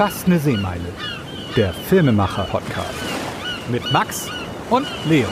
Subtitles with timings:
[0.00, 0.86] Fast eine Seemeile.
[1.54, 2.94] Der Filmemacher-Podcast.
[3.70, 4.30] Mit Max
[4.70, 5.28] und Leo.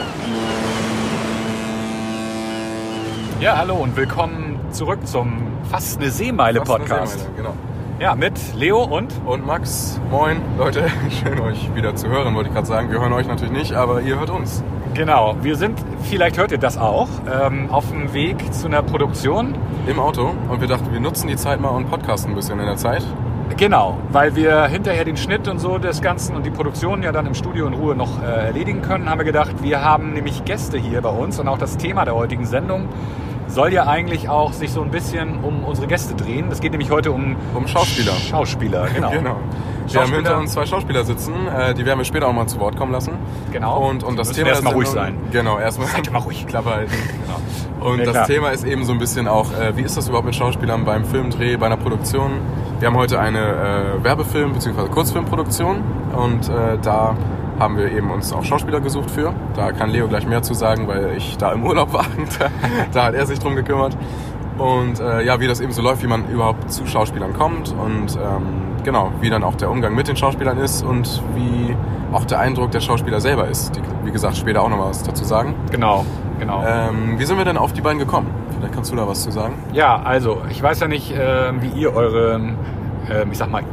[3.41, 6.89] Ja, hallo und willkommen zurück zum Fast eine Seemeile-Podcast.
[6.89, 7.53] Fast eine Seemeile, genau.
[7.99, 10.85] Ja, mit Leo und Und Max, moin Leute,
[11.23, 12.91] schön euch wieder zu hören, wollte ich gerade sagen.
[12.91, 14.63] Wir hören euch natürlich nicht, aber ihr hört uns.
[14.93, 19.55] Genau, wir sind, vielleicht hört ihr das auch, ähm, auf dem Weg zu einer Produktion.
[19.87, 22.67] Im Auto und wir dachten, wir nutzen die Zeit mal und podcasten ein bisschen in
[22.67, 23.03] der Zeit.
[23.59, 27.25] Genau, weil wir hinterher den Schnitt und so des Ganzen und die Produktion ja dann
[27.25, 30.77] im Studio in Ruhe noch äh, erledigen können, haben wir gedacht, wir haben nämlich Gäste
[30.77, 32.87] hier bei uns und auch das Thema der heutigen Sendung
[33.49, 36.49] soll ja eigentlich auch sich so ein bisschen um unsere Gäste drehen.
[36.49, 38.13] Das geht nämlich heute um, Um Schauspieler.
[38.13, 39.09] Schauspieler, genau.
[39.11, 39.35] genau.
[39.89, 42.61] Wir haben hinter uns zwei Schauspieler sitzen, äh, die werden wir später auch mal zu
[42.61, 43.11] Wort kommen lassen.
[43.51, 43.89] Genau.
[43.89, 45.17] Und, und das Thema wir erst mal der ruhig sein.
[45.33, 46.47] Genau, erstmal Seid mal ruhig.
[46.47, 46.93] Klappe halten.
[47.25, 47.39] Genau.
[47.79, 48.27] Und Ja, das.
[48.27, 51.05] Thema ist eben so ein bisschen auch, äh, wie ist das überhaupt mit Schauspielern beim
[51.05, 52.31] Filmdreh, bei einer Produktion?
[52.79, 54.87] Wir haben heute eine äh, Werbefilm- bzw.
[54.89, 55.77] Kurzfilmproduktion
[56.15, 57.15] und äh, da
[57.59, 59.33] haben wir eben uns auch Schauspieler gesucht für.
[59.55, 62.05] Da kann Leo gleich mehr zu sagen, weil ich da im Urlaub war.
[62.39, 62.47] da,
[62.93, 63.97] da hat er sich drum gekümmert.
[64.57, 68.17] Und äh, ja, wie das eben so läuft, wie man überhaupt zu Schauspielern kommt und
[68.17, 71.75] ähm, genau, wie dann auch der Umgang mit den Schauspielern ist und wie
[72.11, 73.75] auch der Eindruck der Schauspieler selber ist.
[73.77, 75.53] Die, wie gesagt, später auch noch was dazu sagen.
[75.71, 76.05] Genau,
[76.39, 76.63] genau.
[76.65, 78.27] Ähm, wie sind wir denn auf die beiden gekommen?
[78.57, 79.53] Vielleicht kannst du da was zu sagen.
[79.73, 82.35] Ja, also ich weiß ja nicht, äh, wie ihr eure,
[83.09, 83.63] ähm, ich sag mal,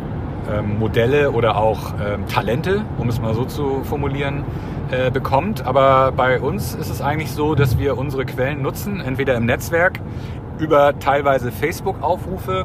[0.51, 4.45] ähm, Modelle oder auch ähm, Talente, um es mal so zu formulieren,
[4.91, 5.67] äh, bekommt.
[5.67, 10.01] Aber bei uns ist es eigentlich so, dass wir unsere Quellen nutzen, entweder im Netzwerk
[10.59, 12.65] über teilweise Facebook-Aufrufe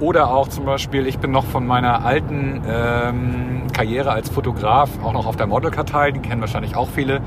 [0.00, 5.12] oder auch zum Beispiel, ich bin noch von meiner alten ähm, Karriere als Fotograf auch
[5.12, 7.20] noch auf der Modelkartei, die kennen wahrscheinlich auch viele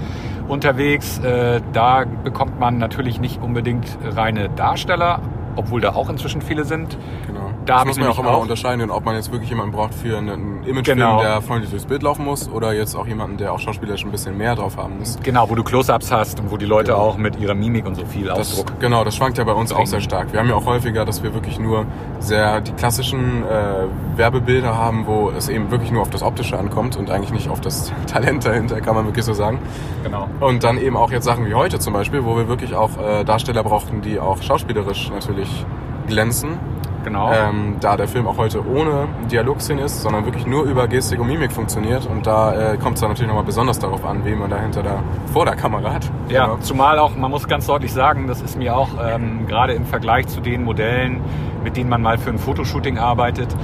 [0.47, 1.19] unterwegs.
[1.19, 5.19] Äh, da bekommt man natürlich nicht unbedingt reine Darsteller,
[5.55, 6.97] obwohl da auch inzwischen viele sind.
[7.27, 7.51] Genau.
[7.65, 10.17] Da das muss man auch immer auch- unterscheiden, ob man jetzt wirklich jemanden braucht für
[10.17, 11.21] einen Imagefilm, Genau.
[11.21, 14.37] der freundlich durchs Bild laufen muss, oder jetzt auch jemanden, der auch schauspielerisch ein bisschen
[14.37, 15.17] mehr drauf haben muss.
[15.23, 17.03] Genau, wo du Close-Ups hast und wo die Leute Genau.
[17.03, 18.79] auch mit ihrer Mimik und so viel Das, Ausdruck.
[18.79, 19.87] genau, das schwankt ja bei uns auch Bringen.
[19.87, 20.31] sehr stark.
[20.33, 21.85] Wir haben ja auch häufiger, dass wir wirklich nur
[22.19, 26.97] sehr die klassischen äh, Werbebilder haben, wo es eben wirklich nur auf das Optische ankommt
[26.97, 29.59] und eigentlich nicht auf das Talent dahinter, kann man wirklich so sagen.
[30.03, 30.27] Genau.
[30.39, 33.23] Und dann eben auch jetzt Sachen wie heute zum Beispiel, wo wir wirklich auch äh,
[33.23, 35.65] Darsteller brauchten, die auch schauspielerisch natürlich
[36.07, 36.57] glänzen.
[37.03, 37.31] Genau.
[37.33, 41.27] Ähm, da der Film auch heute ohne Dialogszene ist, sondern wirklich nur über Gestik und
[41.27, 42.05] Mimik funktioniert.
[42.05, 45.03] Und da äh, kommt es dann natürlich nochmal besonders darauf an, wen man dahinter da
[45.31, 46.09] vor der Kamera hat.
[46.29, 46.57] Ja, Genau.
[46.61, 50.27] zumal auch, man muss ganz deutlich sagen, das ist mir auch ähm, gerade im Vergleich
[50.27, 51.21] zu den Modellen,
[51.63, 53.55] mit denen man mal für ein Fotoshooting arbeitet,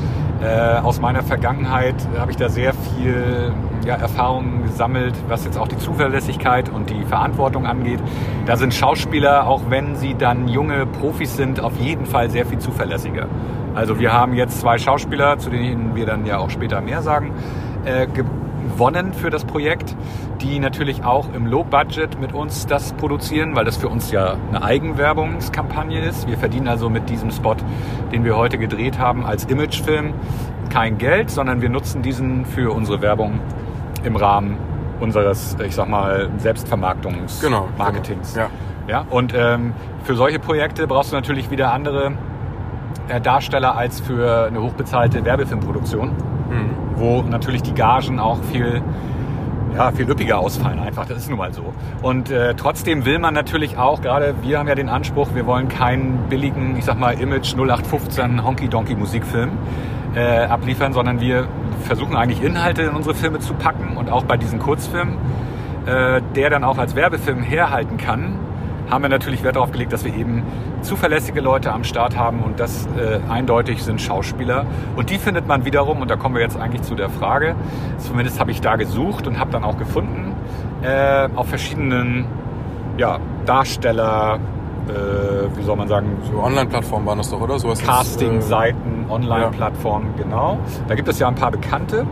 [0.41, 3.51] äh, aus meiner Vergangenheit habe ich da sehr viel
[3.85, 7.99] ja, Erfahrung gesammelt, was jetzt auch die Zuverlässigkeit und die Verantwortung angeht.
[8.45, 12.59] Da sind Schauspieler, auch wenn sie dann junge Profis sind, auf jeden Fall sehr viel
[12.59, 13.27] zuverlässiger.
[13.75, 17.33] Also wir haben jetzt zwei Schauspieler, zu denen wir dann ja auch später mehr sagen,
[17.85, 18.07] äh,
[18.79, 19.93] gewonnen für das Projekt,
[20.39, 24.63] die natürlich auch im Low-Budget mit uns das produzieren, weil das für uns ja eine
[24.63, 26.29] Eigenwerbungskampagne ist.
[26.29, 27.57] Wir verdienen also mit diesem Spot,
[28.13, 30.13] den wir heute gedreht haben, als Imagefilm
[30.69, 33.41] kein Geld, sondern wir nutzen diesen für unsere Werbung
[34.05, 34.57] im Rahmen
[35.01, 37.69] unseres, ich sag mal, Selbstvermarktungs Genau, genau,
[38.87, 39.73] Ja, und ähm,
[40.05, 42.13] für solche Projekte brauchst du natürlich wieder andere
[43.21, 46.11] Darsteller als für eine hochbezahlte Werbefilmproduktion
[46.49, 46.69] Mhm.
[46.95, 48.81] wo natürlich die Gagen auch viel,
[49.75, 51.05] ja, viel üppiger ausfallen einfach.
[51.05, 51.73] Das ist nun mal so.
[52.01, 55.67] Und äh, trotzdem will man natürlich auch, gerade wir haben ja den Anspruch, wir wollen
[55.69, 59.51] keinen billigen, ich sag mal, Image 0815 Honky-Donky-Musikfilm
[60.15, 61.47] äh, abliefern, sondern wir
[61.83, 65.15] versuchen eigentlich Inhalte in unsere Filme zu packen und auch bei diesen Kurzfilmen,
[65.85, 68.39] äh, der dann auch als Werbefilm herhalten kann,
[68.89, 70.43] haben wir natürlich Wert darauf gelegt, dass wir eben
[70.81, 74.65] zuverlässige Leute am Start haben und das äh, eindeutig sind Schauspieler.
[74.95, 77.55] Und die findet man wiederum, und da kommen wir jetzt eigentlich zu der Frage,
[77.97, 80.33] zumindest habe ich da gesucht und habe dann auch gefunden,
[80.81, 82.25] äh, auf verschiedenen
[82.97, 84.39] ja, Darsteller,
[84.87, 87.55] äh, wie soll man sagen, So Online-Plattformen waren das doch, oder?
[87.55, 90.57] Ist, Casting-Seiten, Online-Plattformen, genau.
[90.87, 92.05] Da gibt es ja ein paar bekannte.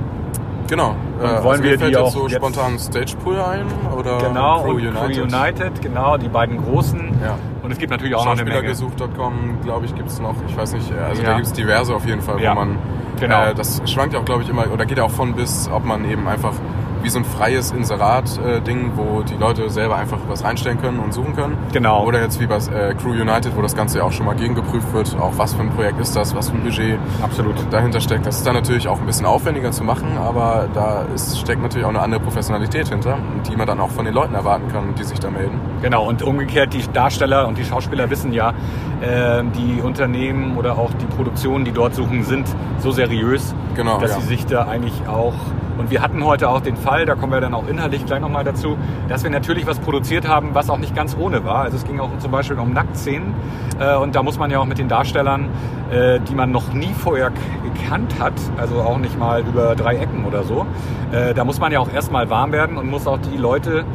[0.68, 0.96] Äh, genau.
[1.20, 3.66] Und wollen mir wir fällt die jetzt auch so spontan Stagepool ein
[3.98, 5.00] oder Genau, Crew und United?
[5.16, 7.00] Crew United, genau, die beiden großen.
[7.24, 7.38] Ja.
[7.64, 8.68] Und es gibt natürlich auch noch eine Menge.
[8.68, 10.36] Schauspielergesucht.com, glaube ich, gibt es noch.
[10.48, 11.30] Ich weiß nicht, also Ja.
[11.30, 12.52] da gibt es diverse auf jeden Fall, Ja.
[12.52, 12.78] wo man.
[13.20, 13.46] Genau.
[13.46, 15.84] Äh, das schwankt ja auch, glaube ich, immer, oder geht ja auch von bis, ob
[15.86, 16.54] man eben einfach
[17.02, 21.36] wie so ein freies Inserat-Ding, wo die Leute selber einfach was reinstellen können und suchen
[21.36, 21.58] können.
[21.74, 22.06] Genau.
[22.06, 24.94] Oder jetzt wie bei äh, Crew United, wo das Ganze ja auch schon mal gegengeprüft
[24.94, 27.56] wird, auch was für ein Projekt ist das, was für ein Budget Absolut.
[27.72, 28.26] dahinter steckt.
[28.26, 31.86] Das ist dann natürlich auch ein bisschen aufwendiger zu machen, aber da ist, steckt natürlich
[31.86, 33.18] auch eine andere Professionalität hinter,
[33.50, 35.60] die man dann auch von den Leuten erwarten kann, die sich da melden.
[35.82, 38.54] Genau, und umgekehrt, die Darsteller und die Schauspieler wissen ja,
[39.02, 42.48] äh, die Unternehmen oder auch die Produktionen, die dort suchen, sind
[42.80, 44.22] so seriös, Genau, dass ja.
[44.22, 45.36] sie sich da eigentlich auch.
[45.78, 48.44] Und wir hatten heute auch den Fall, da kommen wir dann auch inhaltlich gleich nochmal
[48.44, 48.78] dazu,
[49.10, 51.64] dass wir natürlich was produziert haben, was auch nicht ganz ohne war.
[51.64, 53.34] Also es ging auch zum Beispiel um Nacktszenen.
[53.80, 55.50] Äh, und da muss man ja auch mit den Darstellern,
[55.92, 57.32] äh, die man noch nie vorher
[57.64, 60.66] gekannt hat, also auch nicht mal über drei Ecken oder so,
[61.12, 63.86] äh, da muss man ja auch erstmal warm werden und muss auch die Leute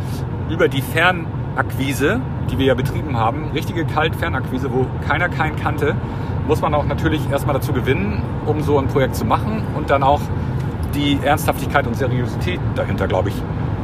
[0.49, 2.21] über die Fernakquise,
[2.51, 5.97] die wir ja betrieben haben, richtige Kaltfernakquise, wo keiner keinen kannte,
[6.47, 10.03] muss man auch natürlich erstmal dazu gewinnen, um so ein Projekt zu machen und dann
[10.03, 10.21] auch
[10.95, 13.35] die Ernsthaftigkeit und Seriosität dahinter, glaube ich,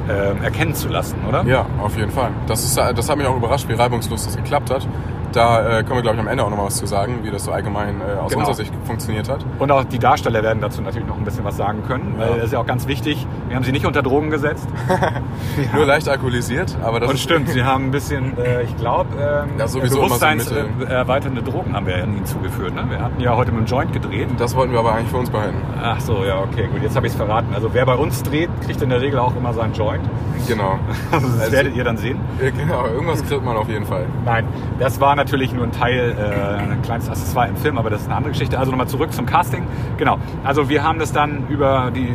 [0.09, 1.45] äh, erkennen zu lassen, oder?
[1.45, 2.31] Ja, auf jeden Fall.
[2.47, 4.87] Das, ist, das hat mich auch überrascht, wie reibungslos das geklappt hat.
[5.33, 7.31] Da äh, können wir, glaube ich, am Ende auch noch mal was zu sagen, wie
[7.31, 8.41] das so allgemein äh, aus Genau.
[8.41, 9.45] unserer Sicht funktioniert hat.
[9.59, 12.27] Und auch die Darsteller werden dazu natürlich noch ein bisschen was sagen können, Ja.
[12.29, 13.27] weil das ist ja auch ganz wichtig.
[13.49, 14.67] Wir haben sie nicht unter Drogen gesetzt.
[15.75, 19.51] Nur leicht alkoholisiert, aber das Und stimmt, sie haben ein bisschen, äh, ich glaube, ähm,
[19.59, 22.75] Ja, bewusstseinserweiternde Drogen haben wir ihnen zugeführt.
[22.75, 22.85] Ne?
[22.89, 24.29] Wir hatten ja heute mit dem Joint gedreht.
[24.39, 25.57] Das wollten wir aber eigentlich für uns behalten.
[25.83, 27.49] Ach so, ja, okay, gut, jetzt habe ich es verraten.
[27.55, 30.03] Also wer bei uns dreht, kriegt in der Regel auch immer seinen Joint.
[30.47, 30.79] Genau.
[31.13, 32.19] Also das Also- werdet ihr dann sehen.
[32.39, 34.05] Genau, irgendwas kriegt man auf jeden Fall.
[34.25, 34.47] Nein,
[34.79, 38.07] das war natürlich nur ein Teil, äh, ein kleines Accessoire im Film, aber das ist
[38.07, 38.59] eine andere Geschichte.
[38.59, 39.67] Also nochmal zurück zum Casting.
[39.97, 42.15] Genau, also wir haben das dann über die,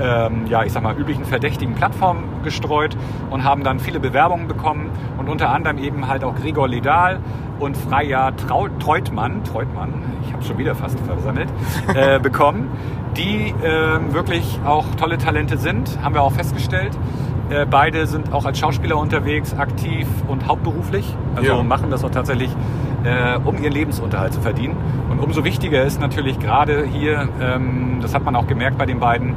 [0.00, 2.96] ähm, ja, ich sag mal, üblichen verdächtigen Plattformen gestreut
[3.30, 7.20] und haben dann viele Bewerbungen bekommen und unter anderem eben halt auch Gregor Ledal
[7.58, 9.94] und Freya Trau Treutmann, Treutmann,
[10.26, 11.48] ich habe schon wieder fast versammelt,
[11.94, 12.70] äh, bekommen,
[13.16, 16.96] die ähm, wirklich auch tolle Talente sind, haben wir auch festgestellt.
[17.50, 21.14] Äh, beide sind auch als Schauspieler unterwegs, aktiv und hauptberuflich.
[21.36, 21.62] Also Ja.
[21.62, 22.50] machen das auch tatsächlich,
[23.04, 24.76] äh, um ihren Lebensunterhalt zu verdienen.
[25.10, 28.98] Und umso wichtiger ist natürlich gerade hier, ähm, das hat man auch gemerkt bei den
[28.98, 29.36] beiden,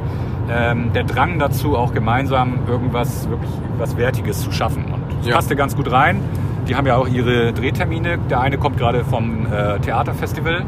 [0.52, 4.84] ähm, der Drang dazu, auch gemeinsam irgendwas wirklich was Wertiges zu schaffen.
[4.92, 5.34] Und das Ja.
[5.36, 6.20] passte ganz gut rein.
[6.68, 8.18] Die haben ja auch ihre Drehtermine.
[8.28, 10.62] Der eine kommt gerade vom äh, Theaterfestival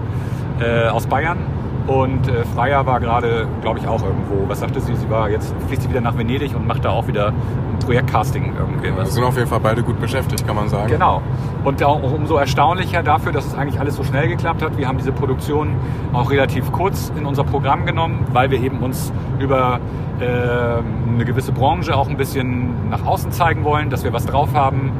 [0.60, 1.38] äh, aus Bayern.
[1.86, 4.48] Und äh, Freya war gerade, glaube ich, auch irgendwo.
[4.48, 4.94] Was sagte sie?
[4.94, 8.52] Sie war jetzt fließt sie wieder nach Venedig und macht da auch wieder ein Projektcasting
[8.56, 8.84] irgendwie.
[8.84, 9.14] Wir Was.
[9.14, 10.88] sind auf jeden Fall beide gut beschäftigt, kann man sagen.
[10.88, 11.22] Genau.
[11.64, 14.78] Und auch umso erstaunlicher dafür, dass es eigentlich alles so schnell geklappt hat.
[14.78, 15.74] Wir haben diese Produktion
[16.12, 19.80] auch relativ kurz in unser Programm genommen, weil wir eben uns über
[20.20, 24.54] äh, eine gewisse Branche auch ein bisschen nach außen zeigen wollen, dass wir was drauf
[24.54, 24.92] haben.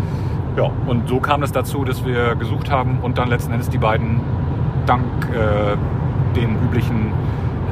[0.56, 3.78] Ja, und so kam es dazu, dass wir gesucht haben und dann letzten Endes die
[3.78, 4.20] beiden
[4.87, 5.76] dank äh,
[6.37, 7.12] den üblichen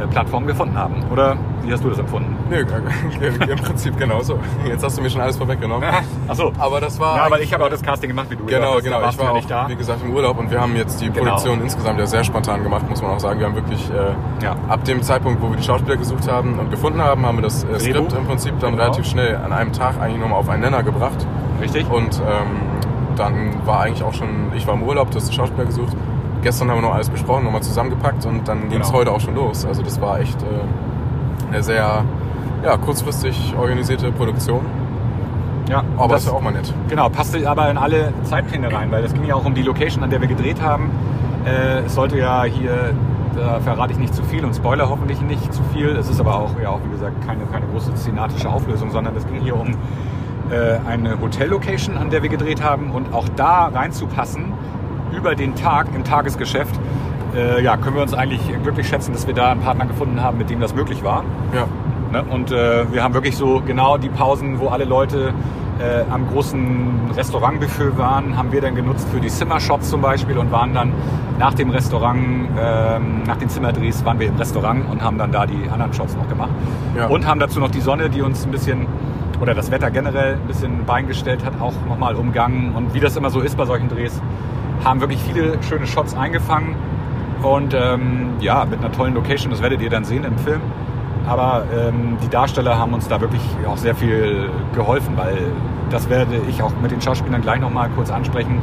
[0.02, 0.94] äh, Plattformen gefunden haben.
[1.12, 2.36] Oder wie hast du das empfunden?
[2.48, 4.38] Nö, äh, im Prinzip genauso.
[4.66, 5.88] Jetzt hast du mir schon alles vorweggenommen.
[6.26, 6.52] Achso.
[6.58, 7.16] Aber das war.
[7.16, 8.44] Ja, weil ich habe auch das Casting gemacht, wie du.
[8.46, 8.84] Genau, gesagt hast.
[8.84, 9.10] genau.
[9.10, 9.68] Ich war ja nicht da.
[9.68, 11.24] wie gesagt, im Urlaub und wir haben jetzt die Genau.
[11.24, 13.38] Produktion insgesamt ja sehr spontan gemacht, muss man auch sagen.
[13.40, 14.56] Wir haben wirklich äh, Ja.
[14.68, 17.64] ab dem Zeitpunkt, wo wir die Schauspieler gesucht haben und gefunden haben, haben wir das
[17.64, 18.82] äh, Skript im Prinzip dann Genau.
[18.84, 21.26] relativ schnell an einem Tag eigentlich nochmal auf einen Nenner gebracht.
[21.60, 21.90] Richtig?
[21.90, 22.46] Und ähm,
[23.16, 25.94] dann war eigentlich auch schon, ich war im Urlaub, du hast die Schauspieler gesucht.
[26.42, 28.98] Gestern haben wir noch alles besprochen, nochmal zusammengepackt und dann ging es Genau.
[29.00, 29.66] heute auch schon los.
[29.66, 30.46] Also das war echt äh,
[31.52, 32.04] eine sehr
[32.64, 34.64] ja, kurzfristig organisierte Produktion.
[35.68, 36.72] ja, Aber das ist ja auch mal nett.
[36.88, 40.02] Genau, passte aber in alle Zeitpläne rein, weil es ging ja auch um die Location,
[40.02, 40.90] an der wir gedreht haben.
[41.44, 42.94] Äh, es sollte ja hier,
[43.36, 45.88] da verrate ich nicht zu viel und Spoiler hoffentlich nicht zu viel.
[45.96, 49.26] Es ist aber auch, ja, auch wie gesagt, keine, keine große szenatische Auflösung, sondern es
[49.26, 49.68] ging hier um
[50.50, 54.52] äh, eine Hotellocation, an der wir gedreht haben und auch da reinzupassen
[55.12, 56.74] über den Tag im Tagesgeschäft.
[57.34, 60.38] Äh, ja, können wir uns eigentlich glücklich schätzen, dass wir da einen Partner gefunden haben,
[60.38, 61.24] mit dem das möglich war.
[61.54, 61.66] Ja.
[62.12, 62.24] Ne?
[62.28, 65.32] Und äh, wir haben wirklich so genau die Pausen, wo alle Leute
[65.80, 70.52] äh, am großen Restaurantbuffet waren, haben wir dann genutzt für die Zimmershots zum Beispiel und
[70.52, 70.92] waren dann
[71.38, 75.46] nach dem Restaurant, ähm, nach den Zimmerdrehs waren wir im Restaurant und haben dann da
[75.46, 76.50] die anderen Shots noch gemacht.
[76.96, 77.06] Ja.
[77.06, 78.86] Und haben dazu noch die Sonne, die uns ein bisschen,
[79.40, 82.74] oder das Wetter generell ein bisschen Bein gestellt hat, auch nochmal umgangen.
[82.74, 84.20] Und wie das immer so ist bei solchen Drehs,
[84.84, 86.74] haben wirklich viele schöne Shots eingefangen.
[87.42, 90.60] Und ähm, ja, mit einer tollen Location, das werdet ihr dann sehen im Film.
[91.26, 95.38] Aber ähm, die Darsteller haben uns da wirklich auch sehr viel geholfen, weil
[95.90, 98.62] das werde ich auch mit den Schauspielern gleich nochmal kurz ansprechen.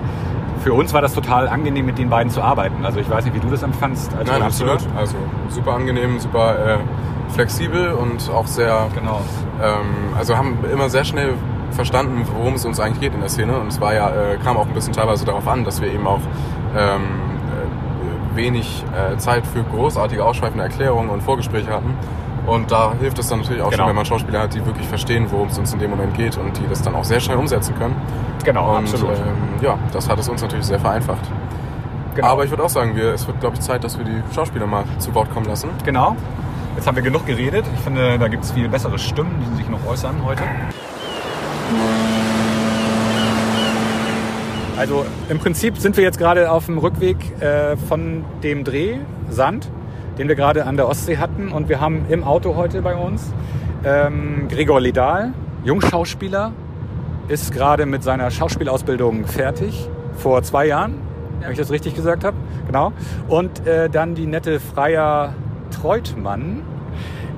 [0.63, 2.83] Für uns war das total angenehm, mit den beiden zu arbeiten.
[2.83, 4.79] Also ich weiß nicht, wie du das empfandst als Nein, absolut.
[4.97, 5.15] Also
[5.49, 6.77] super angenehm, super äh,
[7.33, 9.21] flexibel und auch sehr, Genau.
[9.61, 11.33] ähm, also haben immer sehr schnell
[11.71, 13.57] verstanden, worum es uns eigentlich geht in der Szene.
[13.57, 16.07] Und es war ja, äh, kam auch ein bisschen teilweise darauf an, dass wir eben
[16.07, 16.19] auch
[16.77, 17.01] ähm,
[18.33, 21.93] äh, wenig äh, Zeit für großartige ausschweifende Erklärungen und Vorgespräche hatten.
[22.45, 23.83] Und da hilft es dann natürlich auch Genau.
[23.83, 26.37] schon, wenn man Schauspieler hat, die wirklich verstehen, worum es uns in dem Moment geht
[26.37, 27.95] und die das dann auch sehr schnell umsetzen können.
[28.45, 29.15] Genau, Und absolut.
[29.17, 31.19] ähm, ja, das hat es uns natürlich sehr vereinfacht.
[32.15, 32.27] genau.
[32.29, 34.65] Aber ich würde auch sagen, wir, es wird, glaube ich, Zeit, dass wir die Schauspieler
[34.65, 35.69] mal zu Wort kommen lassen.
[35.83, 36.15] Genau.
[36.77, 37.65] Jetzt haben wir genug geredet.
[37.75, 40.43] Ich finde, da gibt es viel bessere Stimmen, die sich noch äußern heute.
[44.77, 48.97] Also im Prinzip sind wir jetzt gerade auf dem Rückweg äh, von dem Dreh
[49.27, 49.69] Sand,
[50.19, 51.51] den wir gerade an der Ostsee hatten.
[51.51, 53.33] Und wir haben im Auto heute bei uns
[53.83, 55.33] ähm, Gregor Ledal,
[55.63, 56.51] Jungschauspieler,
[57.27, 60.95] ist gerade mit seiner Schauspielausbildung fertig, vor zwei Jahren,
[61.41, 62.37] wenn ich das richtig gesagt habe.
[62.67, 62.93] Genau.
[63.27, 65.33] Und äh, dann die nette Freier
[65.71, 66.61] Treutmann,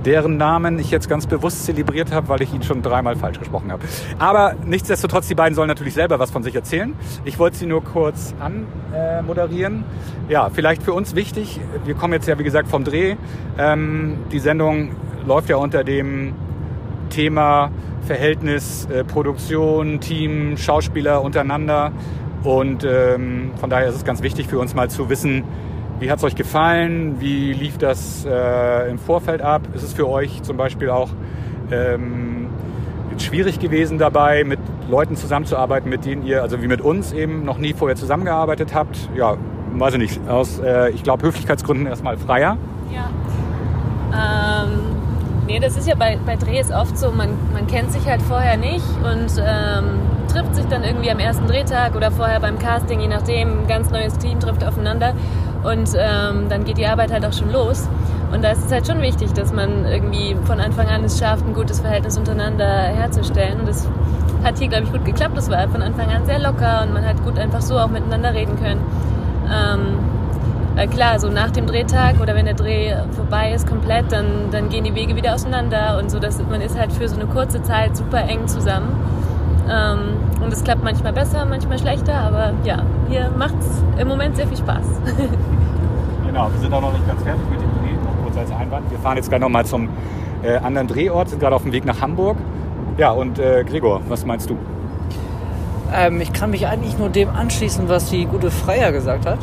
[0.05, 3.71] deren Namen ich jetzt ganz bewusst zelebriert habe, weil ich ihn schon dreimal falsch gesprochen
[3.71, 3.83] habe.
[4.17, 6.93] Aber nichtsdestotrotz, die beiden sollen natürlich selber was von sich erzählen.
[7.25, 9.83] Ich wollte sie nur kurz anmoderieren.
[10.27, 13.15] Äh, ja, vielleicht für uns wichtig, wir kommen jetzt ja wie gesagt vom Dreh.
[13.57, 14.91] Ähm, die Sendung
[15.25, 16.33] läuft ja unter dem
[17.09, 17.71] Thema
[18.03, 21.91] Verhältnis äh, Produktion, Team, Schauspieler untereinander.
[22.43, 25.43] Und ähm, von daher ist es ganz wichtig für uns mal zu wissen,
[25.99, 27.19] wie hat es euch gefallen?
[27.19, 29.61] Wie lief das äh, im Vorfeld ab?
[29.73, 31.09] Ist es für euch zum Beispiel auch
[31.71, 32.47] ähm,
[33.17, 37.57] schwierig gewesen dabei, mit Leuten zusammenzuarbeiten, mit denen ihr, also wie mit uns eben, noch
[37.57, 39.09] nie vorher zusammengearbeitet habt?
[39.15, 39.35] Ja,
[39.73, 40.29] weiß ich nicht.
[40.29, 42.57] Aus, äh, ich glaube, Höflichkeitsgründen erstmal freier.
[42.93, 44.63] Ja.
[44.63, 44.79] Ähm,
[45.47, 48.55] nee, das ist ja bei, bei Drehs oft so, man, man kennt sich halt vorher
[48.55, 49.99] nicht und ähm,
[50.31, 53.91] trifft sich dann irgendwie am ersten Drehtag oder vorher beim Casting, je nachdem, ein ganz
[53.91, 55.13] neues Team trifft aufeinander
[55.63, 57.87] und ähm, dann geht die Arbeit halt auch schon los.
[58.31, 61.45] Und da ist es halt schon wichtig, dass man irgendwie von Anfang an es schafft,
[61.45, 63.59] ein gutes Verhältnis untereinander herzustellen.
[63.59, 63.87] Und das
[64.43, 65.35] hat hier, glaube ich, gut geklappt.
[65.35, 68.33] Das war von Anfang an sehr locker und man hat gut einfach so auch miteinander
[68.33, 68.81] reden können.
[69.51, 69.97] Ähm,
[70.75, 74.69] weil klar, so nach dem Drehtag oder wenn der Dreh vorbei ist komplett, dann, dann
[74.69, 77.61] gehen die Wege wieder auseinander und so, dass man ist halt für so eine kurze
[77.63, 78.95] Zeit super eng zusammen.
[79.69, 84.35] Ähm, und es klappt manchmal besser, manchmal schlechter, aber ja, hier macht es im Moment
[84.35, 84.85] sehr viel Spaß.
[86.25, 88.89] genau, wir sind auch noch nicht ganz fertig mit dem Dreh, noch kurz als Einwand.
[88.89, 89.89] Wir fahren jetzt gleich nochmal zum
[90.43, 92.37] äh, anderen Drehort, sind gerade auf dem Weg nach Hamburg.
[92.97, 94.57] Ja, und äh, Gregor, was meinst du?
[95.93, 99.39] Ähm, ich kann mich eigentlich nur dem anschließen, was die gute Freier gesagt hat.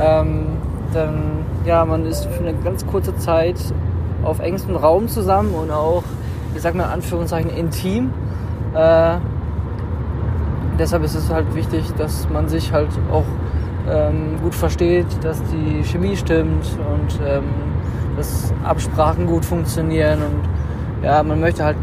[0.00, 0.46] Ähm,
[0.92, 3.56] dann, ja, man ist für eine ganz kurze Zeit
[4.22, 6.02] auf engstem Raum zusammen und auch,
[6.54, 8.10] ich sag mal in Anführungszeichen, intim.
[8.74, 9.16] Äh,
[10.78, 13.24] deshalb ist es halt wichtig, dass man sich halt auch
[13.90, 17.44] ähm, gut versteht, dass die Chemie stimmt und ähm,
[18.16, 21.76] dass Absprachen gut funktionieren und ja, man möchte halt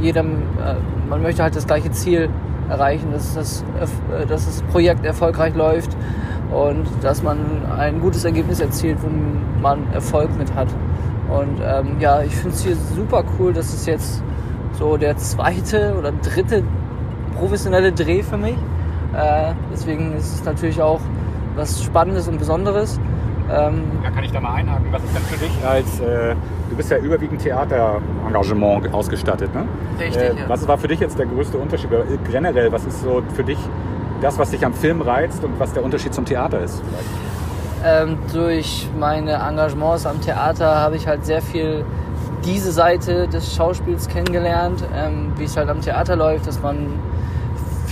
[0.00, 0.74] jedem, äh,
[1.08, 2.28] man möchte halt das gleiche Ziel
[2.68, 5.96] erreichen, dass das, äh, dass das Projekt erfolgreich läuft
[6.52, 7.38] und dass man
[7.76, 9.08] ein gutes Ergebnis erzielt, wo
[9.60, 10.68] man Erfolg mit hat.
[11.28, 14.22] Und ähm, ja, ich finde es hier super cool, dass es jetzt
[14.78, 16.62] so der zweite oder dritte
[17.38, 18.56] professionelle Dreh für mich.
[19.14, 21.00] Äh, deswegen ist es natürlich auch
[21.54, 23.00] was Spannendes und Besonderes.
[23.50, 24.86] Ähm, ja, kann ich da mal einhaken?
[24.90, 26.34] Was ist denn für dich als, äh,
[26.68, 29.66] du bist ja überwiegend Theaterengagement ausgestattet, ne?
[30.00, 30.48] Richtig, äh, ja.
[30.48, 31.90] Was war für dich jetzt der größte Unterschied?
[31.90, 33.58] Oder generell, was ist so für dich
[34.20, 36.82] das, was dich am Film reizt und was der Unterschied zum Theater ist?
[37.84, 41.84] Ähm, durch meine Engagements am Theater habe ich halt sehr viel
[42.44, 46.88] diese Seite des Schauspiels kennengelernt, ähm, wie es halt am Theater läuft, dass man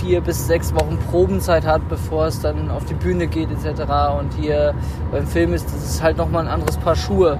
[0.05, 3.81] vier bis sechs Wochen Probenzeit hat, bevor es dann auf die Bühne geht etc.
[4.19, 4.73] Und hier
[5.11, 7.39] beim Film ist das ist halt nochmal ein anderes Paar Schuhe,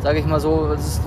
[0.00, 0.68] sage ich mal so.
[0.74, 1.02] Es ist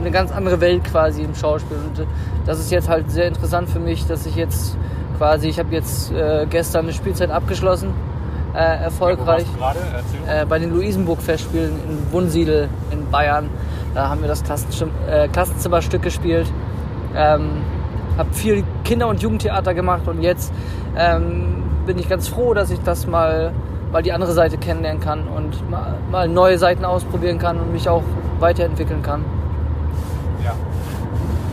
[0.00, 1.76] eine ganz andere Welt quasi im Schauspiel.
[1.76, 2.06] Und
[2.46, 4.76] das ist jetzt halt sehr interessant für mich, dass ich jetzt
[5.18, 7.92] quasi, ich habe jetzt äh, gestern eine Spielzeit abgeschlossen,
[8.54, 9.46] äh, erfolgreich.
[10.26, 13.50] Äh, bei den Luisenburg-Festspielen in Wunsiedel in Bayern.
[13.94, 16.50] Da haben wir das äh, Klassenzimmerstück gespielt.
[17.14, 17.62] Ähm,
[18.18, 20.52] habe viel Kinder- und Jugendtheater gemacht und jetzt
[20.96, 23.52] ähm, bin ich ganz froh, dass ich das mal,
[23.92, 27.88] mal die andere Seite kennenlernen kann und mal, mal neue Seiten ausprobieren kann und mich
[27.88, 28.02] auch
[28.40, 29.24] weiterentwickeln kann.
[30.44, 30.52] Ja.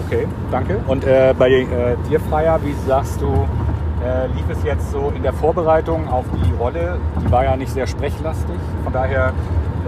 [0.07, 0.77] Okay, danke.
[0.87, 1.65] Und äh, bei äh,
[2.09, 6.53] dir, Freier, wie sagst du, äh, lief es jetzt so in der Vorbereitung auf die
[6.59, 6.99] Rolle?
[7.25, 8.55] Die war ja nicht sehr sprechlastig.
[8.83, 9.33] Von daher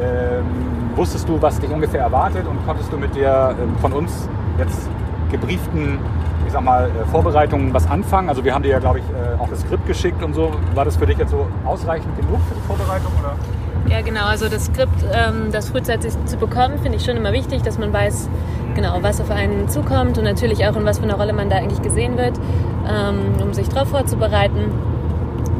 [0.02, 0.46] ähm,
[0.96, 4.90] wusstest du, was dich ungefähr erwartet und konntest du mit der ähm, von uns jetzt
[5.32, 6.00] gebrieften
[6.48, 8.30] ich sag mal, äh, Vorbereitungen was anfangen?
[8.30, 10.52] Also wir haben dir ja, glaube ich, äh, auch das Skript geschickt und so.
[10.74, 13.12] War das für dich jetzt so ausreichend genug für die Vorbereitung?
[13.20, 13.36] Oder?
[13.94, 14.26] Ja, genau.
[14.26, 17.92] Also das Skript, ähm, das frühzeitig zu bekommen, finde ich schon immer wichtig, dass man
[17.92, 18.30] weiß,
[18.76, 21.58] genau, was auf einen zukommt und natürlich auch in was für einer Rolle man da
[21.58, 22.40] eigentlich gesehen wird,
[22.90, 24.72] ähm, um sich darauf vorzubereiten.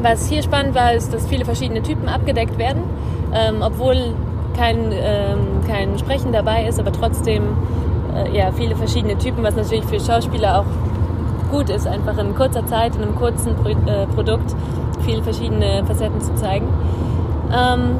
[0.00, 2.82] Was hier spannend war, ist, dass viele verschiedene Typen abgedeckt werden,
[3.34, 4.14] ähm, obwohl
[4.56, 4.92] kein,
[5.68, 7.44] kein Sprechen dabei ist, aber trotzdem
[8.26, 12.66] äh, ja, viele verschiedene Typen, was natürlich für Schauspieler auch gut ist, einfach in kurzer
[12.66, 14.54] Zeit, in einem kurzen Pro äh, Produkt
[15.08, 16.66] viele verschiedene Facetten zu zeigen.
[17.50, 17.96] Ähm,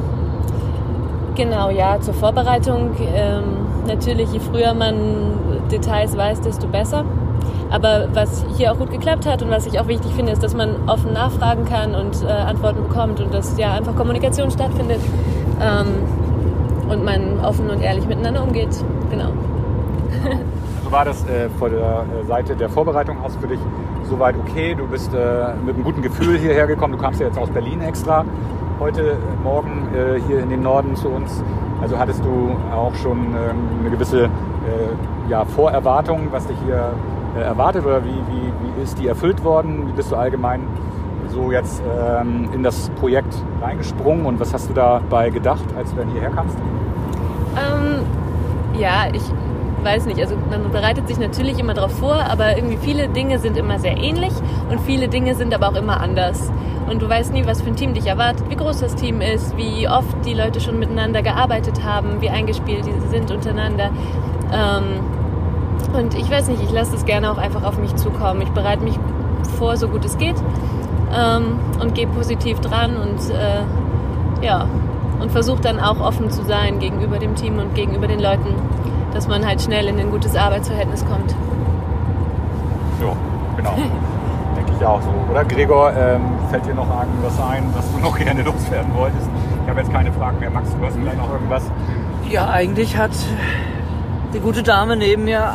[1.35, 2.91] genau, ja, zur Vorbereitung.
[3.13, 3.43] Ähm,
[3.87, 4.95] natürlich, je früher man
[5.71, 7.03] Details weiß, desto besser.
[7.71, 10.55] Aber was hier auch gut geklappt hat und was ich auch wichtig finde, ist, dass
[10.55, 14.99] man offen nachfragen kann und äh, Antworten bekommt und dass ja einfach Kommunikation stattfindet
[15.61, 18.69] ähm, und man offen und ehrlich miteinander umgeht.
[19.11, 19.29] Genau.
[20.79, 23.59] Also war das äh, von der äh, Seite der Vorbereitung aus für dich
[24.09, 24.75] soweit okay?
[24.75, 26.93] Du bist äh, mit einem guten Gefühl hierher gekommen.
[26.93, 28.25] Du kamst ja jetzt aus Berlin extra
[28.79, 31.43] heute Morgen äh, hier in den Norden zu uns.
[31.81, 34.29] Also hattest du auch schon ähm, eine gewisse äh,
[35.29, 36.93] ja, Vorerwartung, was dich hier
[37.37, 39.87] äh, erwartet oder wie, wie, wie ist die erfüllt worden?
[39.87, 40.61] Wie bist du allgemein
[41.29, 45.97] so jetzt ähm, in das Projekt reingesprungen und was hast du dabei gedacht, als du
[45.97, 46.57] dann hierher kamst?
[47.55, 48.05] Ähm,
[48.79, 49.23] ja, ich
[49.83, 50.19] weiß nicht.
[50.19, 53.97] Also man bereitet sich natürlich immer darauf vor, aber irgendwie viele Dinge sind immer sehr
[53.97, 54.33] ähnlich
[54.69, 56.51] und viele Dinge sind aber auch immer anders.
[56.89, 59.55] Und du weißt nie, was für ein Team dich erwartet, wie groß das Team ist,
[59.57, 63.91] wie oft die Leute schon miteinander gearbeitet haben, wie eingespielt sie sind untereinander.
[64.51, 64.99] Ähm,
[65.93, 68.41] und ich weiß nicht, ich lasse das gerne auch einfach auf mich zukommen.
[68.41, 68.99] Ich bereite mich
[69.57, 70.35] vor, so gut es geht
[71.15, 74.67] ähm, und gehe positiv dran und äh, ja,
[75.19, 78.55] und versuche dann auch offen zu sein gegenüber dem Team und gegenüber den Leuten,
[79.13, 81.35] dass man halt schnell in ein gutes Arbeitsverhältnis kommt.
[83.01, 83.13] Ja,
[83.57, 83.73] genau.
[84.55, 85.09] Denke ich auch so.
[85.31, 89.29] Oder Gregor, ähm, fällt dir noch irgendwas ein, was du noch gerne loswerden wolltest?
[89.63, 90.49] Ich habe jetzt keine Fragen mehr.
[90.49, 91.63] Max, du hast vielleicht noch irgendwas?
[92.29, 93.11] Ja, eigentlich hat
[94.33, 95.53] die gute Dame neben mir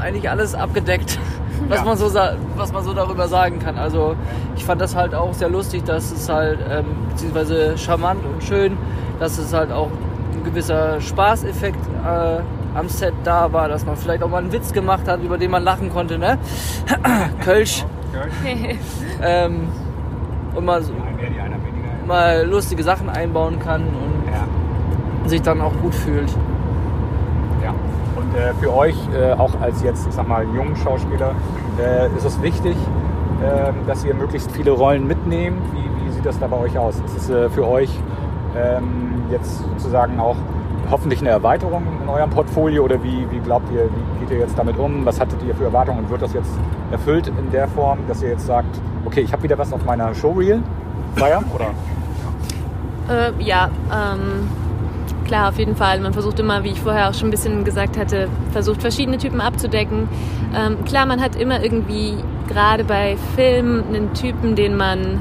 [0.00, 1.18] eigentlich alles abgedeckt,
[1.68, 1.84] was, Ja.
[1.84, 2.12] man so,
[2.56, 3.78] was man so darüber sagen kann.
[3.78, 4.14] Also
[4.56, 8.76] ich fand das halt auch sehr lustig, dass es halt, ähm, beziehungsweise charmant und schön,
[9.18, 9.88] dass es halt auch
[10.34, 12.40] ein gewisser Spaßeffekt äh,
[12.74, 15.50] am Set da war, dass man vielleicht auch mal einen Witz gemacht hat, über den
[15.50, 16.38] man lachen konnte, ne?
[17.44, 17.84] Kölsch.
[19.22, 19.68] Ähm,
[20.54, 20.92] und mal, so-
[22.06, 25.28] mal lustige Sachen einbauen kann und Ja.
[25.28, 26.30] sich dann auch gut fühlt.
[27.62, 27.70] Ja.
[28.16, 31.32] Und äh, für euch, äh, auch als jetzt, ich sag mal, jungen Schauspieler,
[31.80, 32.76] äh, ist es wichtig,
[33.42, 35.60] äh, dass ihr möglichst viele Rollen mitnehmt.
[35.72, 36.96] Wie, wie sieht das da bei euch aus?
[37.06, 37.90] Ist es äh, für euch
[38.56, 40.36] ähm, jetzt sozusagen auch
[40.90, 44.58] hoffentlich eine Erweiterung in eurem Portfolio oder wie, wie glaubt ihr, wie geht ihr jetzt
[44.58, 45.04] damit um?
[45.04, 46.50] Was hattet ihr für Erwartungen und wird das jetzt
[46.90, 50.14] erfüllt in der Form, dass ihr jetzt sagt, okay, ich habe wieder was auf meiner
[50.14, 50.62] Showreel?
[51.16, 51.42] Feier?
[51.54, 51.70] Oder?
[53.08, 54.48] Äh, ja, ähm,
[55.24, 56.00] klar, auf jeden Fall.
[56.00, 59.40] Man versucht immer, wie ich vorher auch schon ein bisschen gesagt hatte, versucht verschiedene Typen
[59.40, 60.08] abzudecken.
[60.56, 62.16] Ähm, klar, man hat immer irgendwie,
[62.48, 65.20] gerade bei Filmen, einen Typen, den man,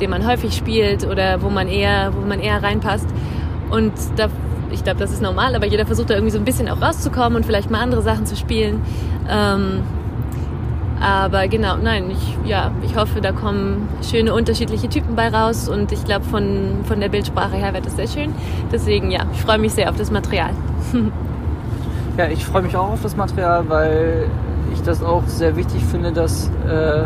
[0.00, 3.08] den man häufig spielt oder wo man eher, wo man eher reinpasst.
[3.70, 4.28] Und da,
[4.70, 7.36] ich glaube, das ist normal, aber jeder versucht da irgendwie so ein bisschen auch rauszukommen
[7.36, 8.80] und vielleicht mal andere Sachen zu spielen.
[9.28, 9.82] Ähm,
[11.00, 15.92] aber genau, nein, ich, ja, ich hoffe, da kommen schöne unterschiedliche Typen bei raus und
[15.92, 18.34] ich glaube, von, von der Bildsprache her wird es sehr schön.
[18.72, 20.50] Deswegen, ja, ich freue mich sehr auf das Material.
[22.16, 24.28] Ja, ich freue mich auch auf das Material, weil
[24.72, 27.04] ich das auch sehr wichtig finde, dass äh,